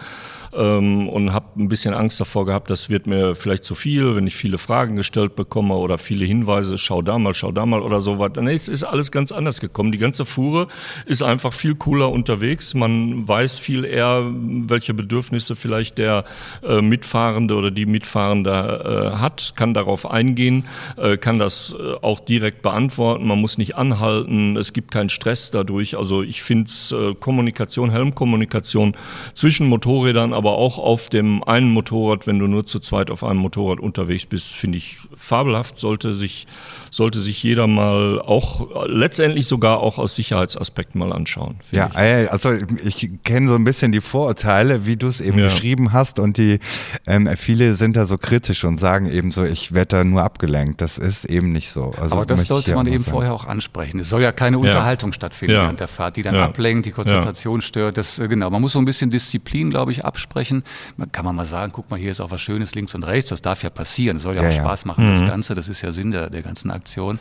ähm, 0.56 1.10
und 1.10 1.34
habe 1.34 1.60
ein 1.60 1.68
bisschen 1.68 1.94
Angst 1.94 2.20
davor 2.20 2.46
gehabt, 2.46 2.70
das 2.70 2.90
wird 2.90 3.08
mir 3.08 3.36
vielleicht 3.36 3.64
zu 3.64 3.76
viel, 3.76 4.16
wenn 4.16 4.28
ich 4.28 4.36
viele 4.36 4.58
Fragen 4.58 4.96
gestellt 4.96 5.36
bekomme 5.36 5.76
oder 5.76 5.98
viele 6.06 6.26
Hinweise, 6.26 6.78
schau 6.78 7.02
da 7.02 7.20
mal, 7.20 7.34
schau 7.34 7.52
da 7.52 7.66
mal 7.66 7.82
oder 7.82 8.00
so 8.00 8.18
weiter. 8.18 8.42
Nee, 8.42 8.54
es 8.54 8.70
ist 8.70 8.84
alles 8.84 9.12
ganz 9.12 9.34
anders 9.34 9.60
gekommen. 9.60 9.92
Die 9.92 9.98
ganze 9.98 10.26
Fuhre 10.26 10.70
ist 11.06 11.22
einfach 11.22 11.52
viel 11.52 11.76
cooler 11.76 12.10
unterwegs. 12.12 12.74
Man 12.74 13.28
weiß 13.28 13.60
viel 13.60 13.84
eher, 13.84 14.24
welche 14.32 14.94
Bedürfnisse 14.94 15.58
vielleicht 15.58 15.98
der 15.98 16.24
äh, 16.64 16.82
Mitfahrende 16.82 17.56
oder 17.56 17.72
die 17.72 17.86
Mitfahrende 17.86 19.12
äh, 19.14 19.18
hat, 19.18 19.54
kann 19.58 19.74
darauf 19.74 20.10
eingehen, 20.10 20.66
äh, 20.96 21.18
kann 21.18 21.38
das 21.38 21.76
äh, 21.78 21.96
auch 22.02 22.22
direkt 22.22 22.62
beantworten. 22.62 23.28
Man 23.28 23.42
muss 23.42 23.58
nicht 23.58 23.76
anhalten, 23.76 24.56
es 24.56 24.72
gibt 24.72 24.92
keinen 24.92 25.10
Stress 25.10 25.52
dadurch. 25.52 25.98
Also 25.98 26.24
ich 26.24 26.42
finde 26.42 26.72
äh, 26.92 27.14
Kommunikation, 27.16 27.92
Helmkommunikation 27.92 28.96
zwischen 29.34 29.68
Motorrädern, 29.68 30.32
aber 30.32 30.46
aber 30.46 30.60
auch 30.60 30.78
auf 30.78 31.10
dem 31.10 31.44
einen 31.44 31.72
Motorrad, 31.72 32.28
wenn 32.28 32.38
du 32.38 32.46
nur 32.46 32.68
zu 32.68 32.80
zweit 32.80 33.10
auf 33.10 33.24
einem 33.24 33.40
Motorrad 33.40 33.80
unterwegs 33.80 34.28
bist, 34.28 34.54
finde 34.56 34.78
ich 34.78 35.00
fabelhaft, 35.16 35.80
sollte 35.96 36.14
sich, 36.14 36.48
sollte 36.92 37.20
sich 37.20 37.42
jeder 37.44 37.68
mal 37.68 38.22
auch 38.22 38.88
letztendlich 38.88 39.48
sogar 39.48 39.80
auch 39.80 39.98
aus 39.98 40.16
Sicherheitsaspekten 40.16 41.00
mal 41.00 41.14
anschauen. 41.14 41.56
Ja, 41.72 41.90
ich. 41.90 42.32
also 42.32 42.54
ich 42.84 43.10
kenne 43.24 43.48
so 43.50 43.56
ein 43.56 43.64
bisschen 43.64 43.92
die 43.92 44.02
Vorurteile, 44.02 44.86
wie 44.86 44.98
du 44.98 45.08
es 45.08 45.22
eben 45.22 45.40
ja. 45.40 45.46
beschrieben 45.46 45.94
hast 45.94 46.20
und 46.20 46.38
die 46.38 46.60
ähm, 47.08 47.30
viele 47.38 47.76
sind 47.76 47.96
da 47.96 48.06
so 48.06 48.18
kritisch 48.18 48.64
und 48.64 48.78
sagen 48.78 49.10
eben 49.10 49.32
so, 49.32 49.44
ich 49.44 49.74
werde 49.74 49.98
da 49.98 50.04
nur 50.04 50.24
abgelenkt. 50.24 50.82
Das 50.82 50.98
ist 50.98 51.26
eben 51.26 51.52
nicht 51.52 51.72
so. 51.72 51.94
Also 52.00 52.16
aber 52.16 52.26
das 52.26 52.44
sollte 52.44 52.76
man 52.76 52.88
eben 52.88 53.00
sagen. 53.00 53.12
vorher 53.12 53.34
auch 53.34 53.46
ansprechen. 53.46 54.00
Es 54.00 54.10
soll 54.10 54.22
ja 54.22 54.32
keine 54.32 54.58
ja. 54.58 54.64
Unterhaltung 54.64 55.14
stattfinden 55.14 55.56
ja. 55.56 55.64
während 55.64 55.80
der 55.80 55.88
Fahrt, 55.88 56.18
die 56.18 56.22
dann 56.22 56.36
ablenkt, 56.36 56.86
die 56.86 56.92
Konzentration 56.92 57.62
stört. 57.62 57.98
Das 57.98 58.20
äh, 58.20 58.28
genau. 58.28 58.50
Man 58.50 58.62
muss 58.62 58.74
so 58.74 58.80
ein 58.80 58.86
bisschen 58.86 59.10
Disziplin, 59.10 59.70
glaube 59.70 59.92
ich, 59.92 60.04
absprechen 60.04 60.26
ansprechen. 60.26 60.64
Kann 61.12 61.26
man 61.26 61.36
mal 61.36 61.46
sagen, 61.46 61.72
guck 61.74 61.90
mal, 61.90 62.00
hier 62.00 62.12
ist 62.12 62.22
auch 62.22 62.32
was 62.32 62.42
Schönes 62.42 62.76
links 62.76 62.96
und 62.96 63.04
rechts, 63.04 63.30
das 63.30 63.42
darf 63.42 63.64
ja 63.64 63.70
passieren. 63.70 64.18
Das 64.18 64.24
soll 64.24 64.36
ja, 64.36 64.44
ja 64.44 64.50
auch. 64.50 64.66
Spaß 64.66 64.86
machen, 64.86 65.08
mhm. 65.08 65.12
das 65.12 65.26
Ganze. 65.26 65.56
Das 65.56 65.68
ist 65.68 65.75
ja 65.82 65.92
Sinn 65.92 66.12
der, 66.12 66.30
der 66.30 66.42
ganzen 66.42 66.72
Aktion. 66.72 67.20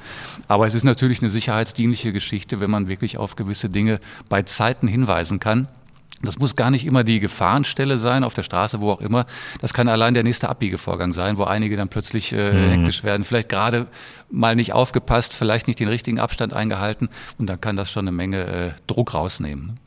Aber 0.49 0.67
es 0.67 0.75
ist 0.75 0.85
natürlich 0.85 1.21
eine 1.21 1.31
sicherheitsdienliche 1.31 2.13
Geschichte, 2.13 2.61
wenn 2.61 2.71
man 2.71 2.89
wirklich 2.89 3.19
auf 3.19 3.37
gewisse 3.37 3.69
Dinge 3.69 4.01
bei 4.29 4.43
Zeiten 4.43 4.89
hinweisen 4.89 5.41
kann 5.41 5.69
Das 6.23 6.39
muss 6.39 6.57
gar 6.57 6.71
nicht 6.71 6.87
immer 6.87 7.05
die 7.05 7.21
Gefahrenstelle 7.21 7.99
sein, 7.99 8.25
auf 8.25 8.35
der 8.35 8.43
Straße, 8.43 8.81
wo 8.81 8.91
auch 8.93 9.01
immer. 9.01 9.27
Das 9.61 9.75
kann 9.75 9.89
allein 9.89 10.15
der 10.15 10.23
nächste 10.23 10.49
Abbiegevorgang 10.49 11.13
sein, 11.13 11.39
wo 11.39 11.45
einige 11.45 11.77
dann 11.77 11.89
plötzlich 11.89 12.33
äh, 12.33 12.53
mhm. 12.53 12.71
hektisch 12.71 13.05
werden. 13.05 13.25
Vielleicht 13.25 13.49
gerade 13.49 13.87
mal 14.31 14.57
nicht 14.57 14.73
aufgepasst, 14.73 15.35
vielleicht 15.35 15.67
nicht 15.67 15.81
den 15.81 15.89
richtigen 15.89 16.19
Abstand 16.19 16.53
eingehalten. 16.53 17.09
Und 17.39 17.47
dann 17.47 17.61
kann 17.61 17.77
das 17.77 17.91
schon 17.91 18.09
eine 18.09 18.17
Menge 18.17 18.45
äh, 18.45 18.71
Druck 18.87 19.15
rausnehmen. 19.15 19.79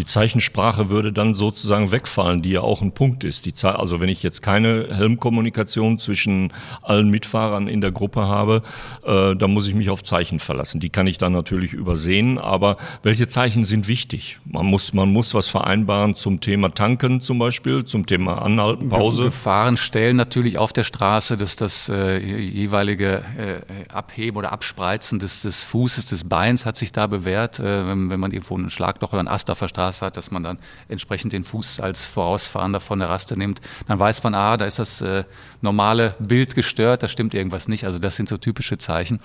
Die 0.00 0.06
Zeichensprache 0.06 0.88
würde 0.88 1.12
dann 1.12 1.34
sozusagen 1.34 1.90
wegfallen, 1.92 2.40
die 2.40 2.52
ja 2.52 2.62
auch 2.62 2.80
ein 2.80 2.92
Punkt 2.92 3.22
ist. 3.22 3.44
Die 3.44 3.52
also 3.66 4.00
wenn 4.00 4.08
ich 4.08 4.22
jetzt 4.22 4.40
keine 4.40 4.88
Helmkommunikation 4.90 5.98
zwischen 5.98 6.54
allen 6.80 7.10
Mitfahrern 7.10 7.68
in 7.68 7.82
der 7.82 7.90
Gruppe 7.90 8.26
habe, 8.26 8.62
äh, 9.04 9.36
dann 9.36 9.52
muss 9.52 9.66
ich 9.66 9.74
mich 9.74 9.90
auf 9.90 10.02
Zeichen 10.02 10.38
verlassen. 10.38 10.80
Die 10.80 10.88
kann 10.88 11.06
ich 11.06 11.18
dann 11.18 11.34
natürlich 11.34 11.74
übersehen, 11.74 12.38
aber 12.38 12.78
welche 13.02 13.28
Zeichen 13.28 13.64
sind 13.64 13.88
wichtig? 13.88 14.38
Man 14.46 14.64
muss, 14.64 14.94
man 14.94 15.12
muss 15.12 15.34
was 15.34 15.48
vereinbaren 15.48 16.14
zum 16.14 16.40
Thema 16.40 16.70
Tanken 16.70 17.20
zum 17.20 17.38
Beispiel, 17.38 17.84
zum 17.84 18.06
Thema 18.06 18.40
Anhalten, 18.40 18.88
Pause. 18.88 19.24
Gefahren 19.24 19.76
stellen 19.76 20.16
natürlich 20.16 20.56
auf 20.56 20.72
der 20.72 20.84
Straße, 20.84 21.36
dass 21.36 21.56
das 21.56 21.90
äh, 21.90 22.16
jeweilige 22.16 23.22
äh, 23.36 23.92
Abheben 23.92 24.38
oder 24.38 24.50
Abspreizen 24.52 25.18
des, 25.18 25.42
des 25.42 25.62
Fußes, 25.62 26.06
des 26.06 26.24
Beins 26.24 26.64
hat 26.64 26.78
sich 26.78 26.90
da 26.90 27.06
bewährt, 27.06 27.58
äh, 27.58 27.86
wenn, 27.86 28.08
wenn 28.08 28.18
man 28.18 28.32
irgendwo 28.32 28.56
einen 28.56 28.70
Schlagloch 28.70 29.12
oder 29.12 29.22
ein 29.22 29.28
Ast 29.28 29.50
auf 29.50 29.58
der 29.58 29.68
Straße 29.68 29.89
Straße 29.90 30.06
hat, 30.06 30.16
dass 30.16 30.30
man 30.30 30.42
dann 30.42 30.58
entsprechend 30.88 31.32
den 31.32 31.44
Fuß 31.44 31.80
als 31.80 32.04
Vorausfahrender 32.04 32.80
von 32.80 32.98
der 32.98 33.08
Raste 33.08 33.36
nimmt, 33.36 33.60
dann 33.88 33.98
weiß 33.98 34.22
man, 34.22 34.34
ah, 34.34 34.56
da 34.56 34.64
ist 34.64 34.78
das 34.78 35.00
äh, 35.00 35.24
normale 35.62 36.14
Bild 36.18 36.54
gestört, 36.54 37.02
da 37.02 37.08
stimmt 37.08 37.34
irgendwas 37.34 37.68
nicht. 37.68 37.84
Also 37.84 37.98
das 37.98 38.16
sind 38.16 38.28
so 38.28 38.36
typische 38.36 38.78
Zeichen. 38.78 39.20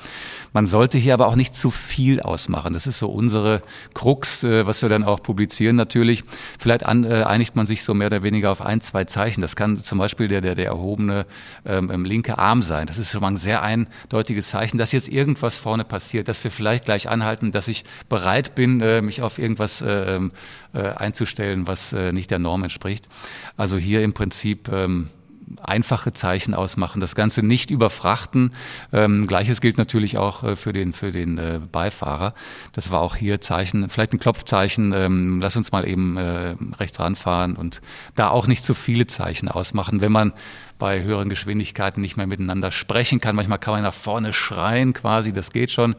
Man 0.53 0.65
sollte 0.65 0.97
hier 0.97 1.13
aber 1.13 1.27
auch 1.27 1.35
nicht 1.35 1.55
zu 1.55 1.71
viel 1.71 2.19
ausmachen. 2.19 2.73
Das 2.73 2.87
ist 2.87 2.99
so 2.99 3.09
unsere 3.09 3.61
Krux, 3.93 4.43
äh, 4.43 4.65
was 4.65 4.81
wir 4.81 4.89
dann 4.89 5.03
auch 5.03 5.21
publizieren 5.21 5.75
natürlich. 5.75 6.23
Vielleicht 6.59 6.85
an, 6.85 7.03
äh, 7.03 7.23
einigt 7.23 7.55
man 7.55 7.67
sich 7.67 7.83
so 7.83 7.93
mehr 7.93 8.07
oder 8.07 8.23
weniger 8.23 8.51
auf 8.51 8.61
ein, 8.61 8.81
zwei 8.81 9.05
Zeichen. 9.05 9.41
Das 9.41 9.55
kann 9.55 9.77
zum 9.77 9.99
Beispiel 9.99 10.27
der, 10.27 10.41
der, 10.41 10.55
der 10.55 10.65
erhobene 10.65 11.25
ähm, 11.65 12.05
linke 12.05 12.37
Arm 12.37 12.61
sein. 12.61 12.87
Das 12.87 12.97
ist 12.97 13.11
schon 13.11 13.21
mal 13.21 13.29
ein 13.29 13.37
sehr 13.37 13.61
eindeutiges 13.61 14.49
Zeichen, 14.49 14.77
dass 14.77 14.91
jetzt 14.91 15.07
irgendwas 15.07 15.57
vorne 15.57 15.83
passiert, 15.83 16.27
dass 16.27 16.43
wir 16.43 16.51
vielleicht 16.51 16.85
gleich 16.85 17.07
anhalten, 17.09 17.51
dass 17.51 17.67
ich 17.67 17.85
bereit 18.09 18.55
bin, 18.55 18.81
äh, 18.81 19.01
mich 19.01 19.21
auf 19.21 19.37
irgendwas 19.37 19.83
äh, 20.73 20.89
einzustellen, 20.89 21.67
was 21.67 21.93
äh, 21.93 22.11
nicht 22.11 22.31
der 22.31 22.39
Norm 22.39 22.63
entspricht. 22.63 23.07
Also 23.57 23.77
hier 23.77 24.03
im 24.03 24.13
Prinzip 24.13 24.69
ähm, 24.71 25.09
einfache 25.61 26.13
Zeichen 26.13 26.53
ausmachen, 26.53 26.99
das 26.99 27.15
Ganze 27.15 27.43
nicht 27.43 27.69
überfrachten. 27.69 28.53
Ähm, 28.91 29.27
Gleiches 29.27 29.61
gilt 29.61 29.77
natürlich 29.77 30.17
auch 30.17 30.43
äh, 30.43 30.55
für 30.55 30.73
den, 30.73 30.93
für 30.93 31.11
den 31.11 31.37
äh, 31.37 31.59
Beifahrer. 31.71 32.33
Das 32.73 32.91
war 32.91 33.01
auch 33.01 33.15
hier 33.15 33.41
Zeichen, 33.41 33.89
vielleicht 33.89 34.13
ein 34.13 34.19
Klopfzeichen, 34.19 34.93
ähm, 34.93 35.39
lass 35.41 35.55
uns 35.55 35.71
mal 35.71 35.87
eben 35.87 36.17
äh, 36.17 36.55
rechts 36.79 36.99
ranfahren 36.99 37.55
und 37.55 37.81
da 38.15 38.29
auch 38.29 38.47
nicht 38.47 38.63
zu 38.63 38.73
viele 38.73 39.07
Zeichen 39.07 39.47
ausmachen, 39.47 40.01
wenn 40.01 40.11
man 40.11 40.33
bei 40.77 41.03
höheren 41.03 41.29
Geschwindigkeiten 41.29 42.01
nicht 42.01 42.17
mehr 42.17 42.27
miteinander 42.27 42.71
sprechen 42.71 43.21
kann. 43.21 43.35
Manchmal 43.35 43.59
kann 43.59 43.75
man 43.75 43.83
nach 43.83 43.93
vorne 43.93 44.33
schreien 44.33 44.93
quasi, 44.93 45.31
das 45.31 45.51
geht 45.51 45.71
schon. 45.71 45.95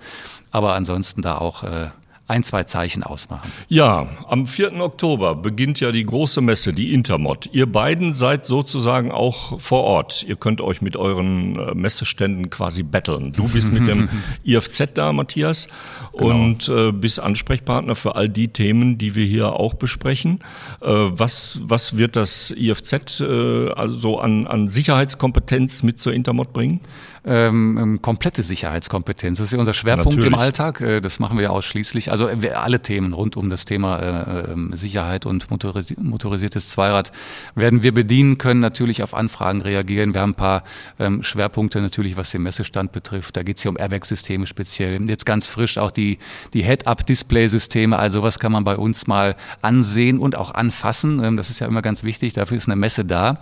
Aber 0.50 0.74
ansonsten 0.74 1.22
da 1.22 1.38
auch 1.38 1.62
äh, 1.62 1.88
ein, 2.28 2.42
zwei 2.42 2.64
Zeichen 2.64 3.04
ausmachen. 3.04 3.52
Ja, 3.68 4.08
am 4.28 4.46
4. 4.46 4.80
Oktober 4.80 5.36
beginnt 5.36 5.78
ja 5.78 5.92
die 5.92 6.04
große 6.04 6.40
Messe, 6.40 6.72
die 6.72 6.92
Intermod. 6.92 7.48
Ihr 7.52 7.66
beiden 7.70 8.12
seid 8.12 8.44
sozusagen 8.44 9.12
auch 9.12 9.60
vor 9.60 9.84
Ort. 9.84 10.24
Ihr 10.24 10.34
könnt 10.34 10.60
euch 10.60 10.82
mit 10.82 10.96
euren 10.96 11.56
äh, 11.56 11.74
Messeständen 11.74 12.50
quasi 12.50 12.82
betteln. 12.82 13.30
Du 13.30 13.48
bist 13.48 13.72
mit 13.72 13.86
dem 13.86 14.08
IFZ 14.44 14.94
da, 14.94 15.12
Matthias, 15.12 15.68
genau. 16.16 16.34
und 16.34 16.68
äh, 16.68 16.90
bist 16.90 17.20
Ansprechpartner 17.20 17.94
für 17.94 18.16
all 18.16 18.28
die 18.28 18.48
Themen, 18.48 18.98
die 18.98 19.14
wir 19.14 19.24
hier 19.24 19.52
auch 19.52 19.74
besprechen. 19.74 20.40
Äh, 20.80 20.88
was, 20.88 21.60
was 21.62 21.96
wird 21.96 22.16
das 22.16 22.50
IFZ 22.50 23.20
äh, 23.20 23.70
also 23.70 24.18
an, 24.18 24.48
an 24.48 24.66
Sicherheitskompetenz 24.66 25.84
mit 25.84 26.00
zur 26.00 26.12
Intermod 26.12 26.52
bringen? 26.52 26.80
Ähm, 27.28 27.76
ähm, 27.76 28.02
komplette 28.02 28.44
Sicherheitskompetenz. 28.44 29.38
Das 29.38 29.48
ist 29.48 29.52
ja 29.52 29.58
unser 29.58 29.74
Schwerpunkt 29.74 30.16
Natürlich. 30.16 30.32
im 30.32 30.38
Alltag. 30.38 30.80
Äh, 30.80 31.00
das 31.00 31.18
machen 31.18 31.36
wir 31.36 31.42
ja 31.44 31.50
ausschließlich. 31.50 32.12
Also 32.12 32.28
äh, 32.28 32.50
alle 32.50 32.80
Themen 32.80 33.12
rund 33.12 33.36
um 33.36 33.50
das 33.50 33.64
Thema 33.64 33.98
äh, 33.98 34.52
ähm, 34.52 34.70
Sicherheit 34.76 35.26
und 35.26 35.50
motorisi 35.50 35.96
motorisiertes 36.00 36.70
Zweirad 36.70 37.10
werden 37.56 37.82
wir 37.82 37.92
bedienen 37.92 38.38
können, 38.38 38.60
natürlich 38.60 39.02
auf 39.02 39.12
Anfragen 39.12 39.60
reagieren. 39.60 40.14
Wir 40.14 40.20
haben 40.20 40.30
ein 40.30 40.34
paar 40.36 40.62
ähm, 41.00 41.24
Schwerpunkte 41.24 41.80
natürlich, 41.80 42.16
was 42.16 42.30
den 42.30 42.42
Messestand 42.42 42.92
betrifft. 42.92 43.36
Da 43.36 43.42
geht 43.42 43.56
es 43.56 43.62
hier 43.62 43.72
um 43.72 43.76
Airbag-Systeme 43.76 44.46
speziell. 44.46 45.02
Jetzt 45.08 45.26
ganz 45.26 45.48
frisch 45.48 45.78
auch 45.78 45.90
die, 45.90 46.18
die 46.54 46.62
Head-Up-Display-Systeme. 46.62 47.98
Also 47.98 48.22
was 48.22 48.38
kann 48.38 48.52
man 48.52 48.62
bei 48.62 48.76
uns 48.76 49.08
mal 49.08 49.34
ansehen 49.62 50.20
und 50.20 50.36
auch 50.36 50.54
anfassen. 50.54 51.24
Ähm, 51.24 51.36
das 51.36 51.50
ist 51.50 51.58
ja 51.58 51.66
immer 51.66 51.82
ganz 51.82 52.04
wichtig. 52.04 52.34
Dafür 52.34 52.56
ist 52.56 52.68
eine 52.68 52.76
Messe 52.76 53.04
da. 53.04 53.40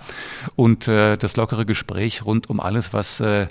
Und 0.57 0.89
äh, 0.89 1.19
das 1.19 1.37
lockere 1.37 1.67
Gespräch 1.67 2.25
rund 2.25 2.49
um 2.49 2.61
alles, 2.61 2.95
was 2.95 3.21
äh, 3.21 3.49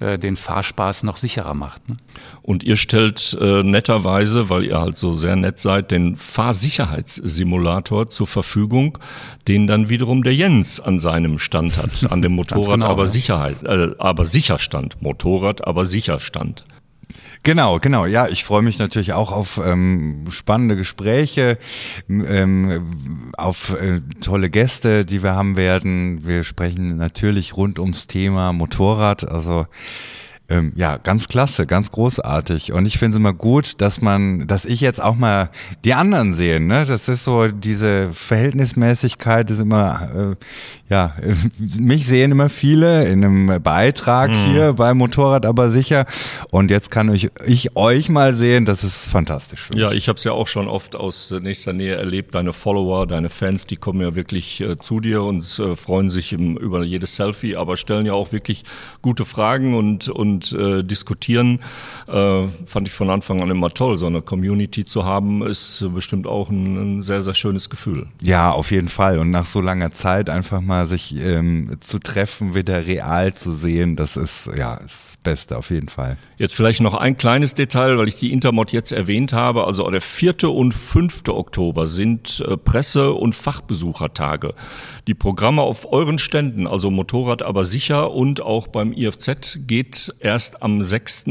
äh, 0.00 0.18
den 0.18 0.36
Fahrspaß 0.36 1.02
noch 1.04 1.16
sicherer 1.16 1.54
macht. 1.54 1.88
Ne? 1.88 1.96
Und 2.42 2.64
ihr 2.64 2.76
stellt 2.76 3.36
äh, 3.40 3.62
netterweise, 3.62 4.50
weil 4.50 4.64
ihr 4.64 4.80
halt 4.80 4.96
so 4.96 5.12
sehr 5.12 5.36
nett 5.36 5.58
seid, 5.58 5.90
den 5.90 6.16
Fahrsicherheitssimulator 6.16 8.08
zur 8.10 8.26
Verfügung, 8.26 8.98
den 9.48 9.66
dann 9.66 9.88
wiederum 9.88 10.22
der 10.22 10.34
Jens 10.34 10.80
an 10.80 10.98
seinem 10.98 11.38
Stand 11.38 11.76
hat, 11.76 12.10
an 12.10 12.22
dem 12.22 12.32
Motorrad 12.36 12.74
genau, 12.74 12.86
aber 12.86 13.04
ja. 13.04 13.08
Sicherheit, 13.08 13.62
äh, 13.64 13.90
aber 13.98 14.24
Sicherstand, 14.24 15.00
Motorrad 15.00 15.66
aber 15.66 15.86
Sicherstand. 15.86 16.64
Genau, 17.42 17.78
genau. 17.78 18.06
Ja, 18.06 18.26
ich 18.28 18.44
freue 18.44 18.62
mich 18.62 18.78
natürlich 18.78 19.12
auch 19.12 19.30
auf 19.30 19.60
ähm, 19.62 20.24
spannende 20.30 20.76
Gespräche, 20.76 21.58
ähm, 22.08 23.30
auf 23.36 23.76
äh, 23.78 24.00
tolle 24.20 24.48
Gäste, 24.48 25.04
die 25.04 25.22
wir 25.22 25.34
haben 25.34 25.56
werden. 25.56 26.26
Wir 26.26 26.42
sprechen 26.42 26.96
natürlich 26.96 27.56
rund 27.56 27.78
ums 27.78 28.06
Thema 28.06 28.52
Motorrad. 28.52 29.28
Also 29.28 29.66
ähm, 30.48 30.72
ja, 30.76 30.98
ganz 30.98 31.26
klasse, 31.26 31.66
ganz 31.66 31.90
großartig. 31.90 32.72
Und 32.72 32.84
ich 32.84 32.98
finde 32.98 33.14
es 33.14 33.18
immer 33.18 33.32
gut, 33.32 33.80
dass 33.80 34.02
man, 34.02 34.46
dass 34.46 34.66
ich 34.66 34.80
jetzt 34.82 35.02
auch 35.02 35.14
mal 35.14 35.50
die 35.84 35.94
anderen 35.94 36.34
sehe. 36.34 36.60
Ne? 36.60 36.84
Das 36.84 37.08
ist 37.08 37.24
so 37.24 37.48
diese 37.48 38.10
Verhältnismäßigkeit 38.12 39.50
ist 39.50 39.60
immer, 39.60 40.34
äh, 40.34 40.36
ja, 40.88 41.14
mich 41.78 42.06
sehen 42.06 42.32
immer 42.32 42.48
viele 42.48 43.06
in 43.06 43.24
einem 43.24 43.62
Beitrag 43.62 44.30
mhm. 44.30 44.46
hier 44.46 44.72
bei 44.74 44.92
Motorrad 44.92 45.46
aber 45.46 45.70
sicher. 45.70 46.04
Und 46.50 46.70
jetzt 46.70 46.90
kann 46.90 47.12
ich, 47.12 47.30
ich 47.46 47.76
euch 47.76 48.08
mal 48.08 48.34
sehen, 48.34 48.66
das 48.66 48.84
ist 48.84 49.08
fantastisch. 49.08 49.62
Für 49.62 49.72
mich. 49.72 49.82
Ja, 49.82 49.92
ich 49.92 50.08
habe 50.08 50.16
es 50.16 50.24
ja 50.24 50.32
auch 50.32 50.48
schon 50.48 50.68
oft 50.68 50.96
aus 50.96 51.30
nächster 51.30 51.72
Nähe 51.72 51.94
erlebt. 51.94 52.34
Deine 52.34 52.52
Follower, 52.52 53.06
deine 53.06 53.30
Fans, 53.30 53.66
die 53.66 53.76
kommen 53.76 54.00
ja 54.00 54.14
wirklich 54.14 54.60
äh, 54.60 54.78
zu 54.78 55.00
dir 55.00 55.22
und 55.22 55.58
äh, 55.58 55.74
freuen 55.74 56.10
sich 56.10 56.32
im, 56.32 56.56
über 56.56 56.84
jedes 56.84 57.16
Selfie, 57.16 57.56
aber 57.56 57.76
stellen 57.76 58.04
ja 58.04 58.12
auch 58.12 58.32
wirklich 58.32 58.64
gute 59.00 59.24
Fragen 59.24 59.74
und, 59.74 60.08
und 60.08 60.24
und 60.24 60.52
äh, 60.52 60.82
diskutieren. 60.82 61.60
Äh, 62.06 62.48
fand 62.66 62.88
ich 62.88 62.92
von 62.92 63.10
Anfang 63.10 63.40
an 63.42 63.50
immer 63.50 63.70
toll. 63.70 63.96
So 63.96 64.06
eine 64.06 64.22
Community 64.22 64.84
zu 64.84 65.04
haben, 65.04 65.46
ist 65.46 65.84
bestimmt 65.94 66.26
auch 66.26 66.50
ein, 66.50 66.96
ein, 66.98 67.02
sehr, 67.02 67.20
sehr 67.20 67.34
schönes 67.34 67.70
Gefühl. 67.70 68.06
Ja, 68.20 68.50
auf 68.50 68.70
jeden 68.70 68.88
Fall. 68.88 69.18
Und 69.18 69.30
nach 69.30 69.46
so 69.46 69.60
langer 69.60 69.92
Zeit 69.92 70.28
einfach 70.28 70.60
mal 70.60 70.73
sich 70.82 71.16
ähm, 71.16 71.70
zu 71.80 71.98
treffen, 71.98 72.54
wieder 72.54 72.86
real 72.86 73.32
zu 73.32 73.52
sehen, 73.52 73.96
das 73.96 74.16
ist 74.16 74.50
ja 74.56 74.78
das 74.80 75.14
Beste 75.22 75.56
auf 75.56 75.70
jeden 75.70 75.88
Fall. 75.88 76.16
Jetzt 76.36 76.54
vielleicht 76.54 76.80
noch 76.80 76.94
ein 76.94 77.16
kleines 77.16 77.54
Detail, 77.54 77.96
weil 77.98 78.08
ich 78.08 78.16
die 78.16 78.32
Intermod 78.32 78.72
jetzt 78.72 78.92
erwähnt 78.92 79.32
habe. 79.32 79.66
Also 79.66 79.88
der 79.90 80.00
4. 80.00 80.50
und 80.50 80.74
5. 80.74 81.28
Oktober 81.28 81.86
sind 81.86 82.44
äh, 82.46 82.56
Presse- 82.56 83.12
und 83.12 83.34
Fachbesuchertage. 83.34 84.54
Die 85.06 85.14
Programme 85.14 85.62
auf 85.62 85.92
euren 85.92 86.18
Ständen, 86.18 86.66
also 86.66 86.90
Motorrad 86.90 87.42
aber 87.42 87.64
sicher 87.64 88.12
und 88.12 88.40
auch 88.40 88.68
beim 88.68 88.92
IFZ, 88.92 89.60
geht 89.66 90.14
erst 90.20 90.62
am 90.62 90.82
6. 90.82 91.26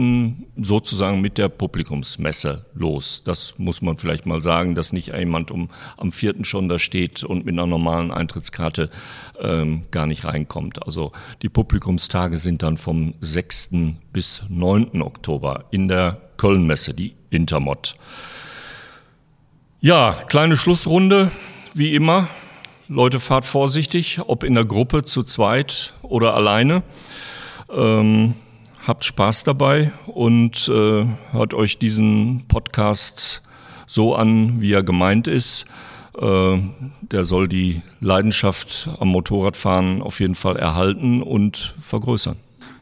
sozusagen 0.58 1.22
mit 1.22 1.38
der 1.38 1.50
Publikumsmesse 1.50 2.66
los. 2.74 3.24
Das 3.26 3.56
muss 3.58 3.82
man 3.82 3.98
vielleicht 3.98 4.26
mal 4.26 4.42
sagen, 4.42 4.76
dass 4.76 4.94
nicht 4.94 5.14
jemand 5.14 5.52
um, 5.52 5.70
am 5.98 6.12
4. 6.12 6.46
schon 6.46 6.70
da 6.70 6.80
steht 6.80 7.24
und 7.24 7.46
mit 7.46 7.54
einer 7.54 7.68
normalen 7.68 8.12
Eintrittskarte 8.12 8.90
ähm, 9.44 9.84
gar 9.92 10.06
nicht 10.06 10.26
reinkommt. 10.26 10.86
Also 10.86 11.12
die 11.42 11.50
Publikumstage 11.50 12.38
sind 12.38 12.64
dann 12.64 12.78
vom 12.78 13.14
6. 13.20 13.72
bis 14.12 14.44
9. 14.50 15.02
Oktober 15.02 15.66
in 15.72 15.88
der 15.88 16.22
Kölnmesse, 16.38 16.94
die 16.94 17.14
Intermod. 17.30 17.96
Ja, 19.82 20.16
kleine 20.28 20.56
Schlussrunde, 20.56 21.32
wie 21.74 21.94
immer. 21.94 22.30
Leute, 22.88 23.20
fahrt 23.20 23.46
vorsichtig, 23.46 24.22
ob 24.28 24.44
in 24.44 24.54
der 24.54 24.66
Gruppe, 24.66 25.04
zu 25.04 25.24
zweit 25.24 25.94
oder 26.02 26.36
alleine. 26.36 26.84
Ähm, 27.70 28.36
habt 28.86 29.06
Spaß 29.06 29.44
dabei 29.44 29.92
und 30.08 30.68
äh, 30.68 31.06
hört 31.32 31.54
euch 31.54 31.78
diesen 31.78 32.46
Podcast 32.48 33.42
so 33.88 34.16
an, 34.16 34.62
wie 34.62 34.74
er 34.74 34.84
gemeint 34.84 35.28
ist. 35.28 35.66
Äh, 36.19 36.60
der 37.02 37.23
soll 37.23 37.47
die 37.47 37.82
Leidenschaft 37.99 38.89
am 38.99 39.10
Motorradfahren 39.10 40.02
auf 40.02 40.19
jeden 40.19 40.36
Fall 40.36 40.58
erhalten 40.58 41.21
und 41.23 41.76
vergrößern. 41.82 42.38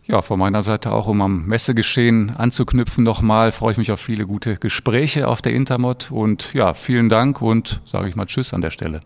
ja, 0.06 0.22
von 0.22 0.40
meiner 0.40 0.62
Seite 0.62 0.92
auch, 0.92 1.08
um 1.08 1.22
am 1.22 1.46
Messegeschehen 1.46 2.36
anzuknüpfen 2.36 3.04
nochmal, 3.04 3.52
freue 3.52 3.72
ich 3.72 3.78
mich 3.78 3.92
auf 3.92 4.02
viele 4.02 4.26
gute 4.26 4.58
Gespräche 4.58 5.28
auf 5.28 5.42
der 5.42 5.54
Intermod 5.54 6.12
und 6.12 6.54
ja, 6.54 6.74
vielen 6.74 7.08
Dank 7.08 7.42
und 7.42 7.82
sage 7.86 8.10
ich 8.10 8.16
mal 8.16 8.26
Tschüss 8.26 8.54
an 8.54 8.62
der 8.62 8.72
Stelle. 8.72 9.02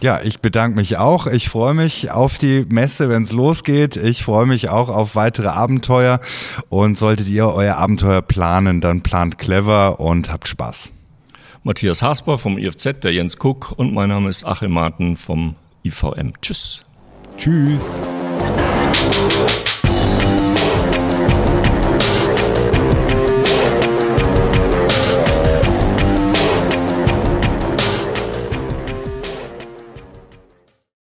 Ja, 0.00 0.20
ich 0.20 0.40
bedanke 0.40 0.76
mich 0.76 0.98
auch. 0.98 1.26
Ich 1.26 1.48
freue 1.48 1.72
mich 1.72 2.10
auf 2.10 2.36
die 2.36 2.66
Messe, 2.68 3.08
wenn 3.08 3.22
es 3.22 3.32
losgeht. 3.32 3.96
Ich 3.96 4.24
freue 4.24 4.44
mich 4.44 4.68
auch 4.68 4.90
auf 4.90 5.16
weitere 5.16 5.48
Abenteuer. 5.48 6.20
Und 6.68 6.98
solltet 6.98 7.28
ihr 7.28 7.46
euer 7.48 7.76
Abenteuer 7.76 8.20
planen, 8.20 8.82
dann 8.82 9.00
plant 9.00 9.38
clever 9.38 9.98
und 9.98 10.30
habt 10.30 10.48
Spaß. 10.48 10.92
Matthias 11.66 12.00
Hasper 12.00 12.38
vom 12.38 12.58
IFZ, 12.58 13.00
der 13.02 13.12
Jens 13.12 13.38
Kuck 13.38 13.72
und 13.76 13.92
mein 13.92 14.08
Name 14.08 14.28
ist 14.28 14.44
Achim 14.44 14.70
Marten 14.70 15.16
vom 15.16 15.56
IVM. 15.82 16.32
Tschüss. 16.40 16.84
Tschüss. 17.36 18.00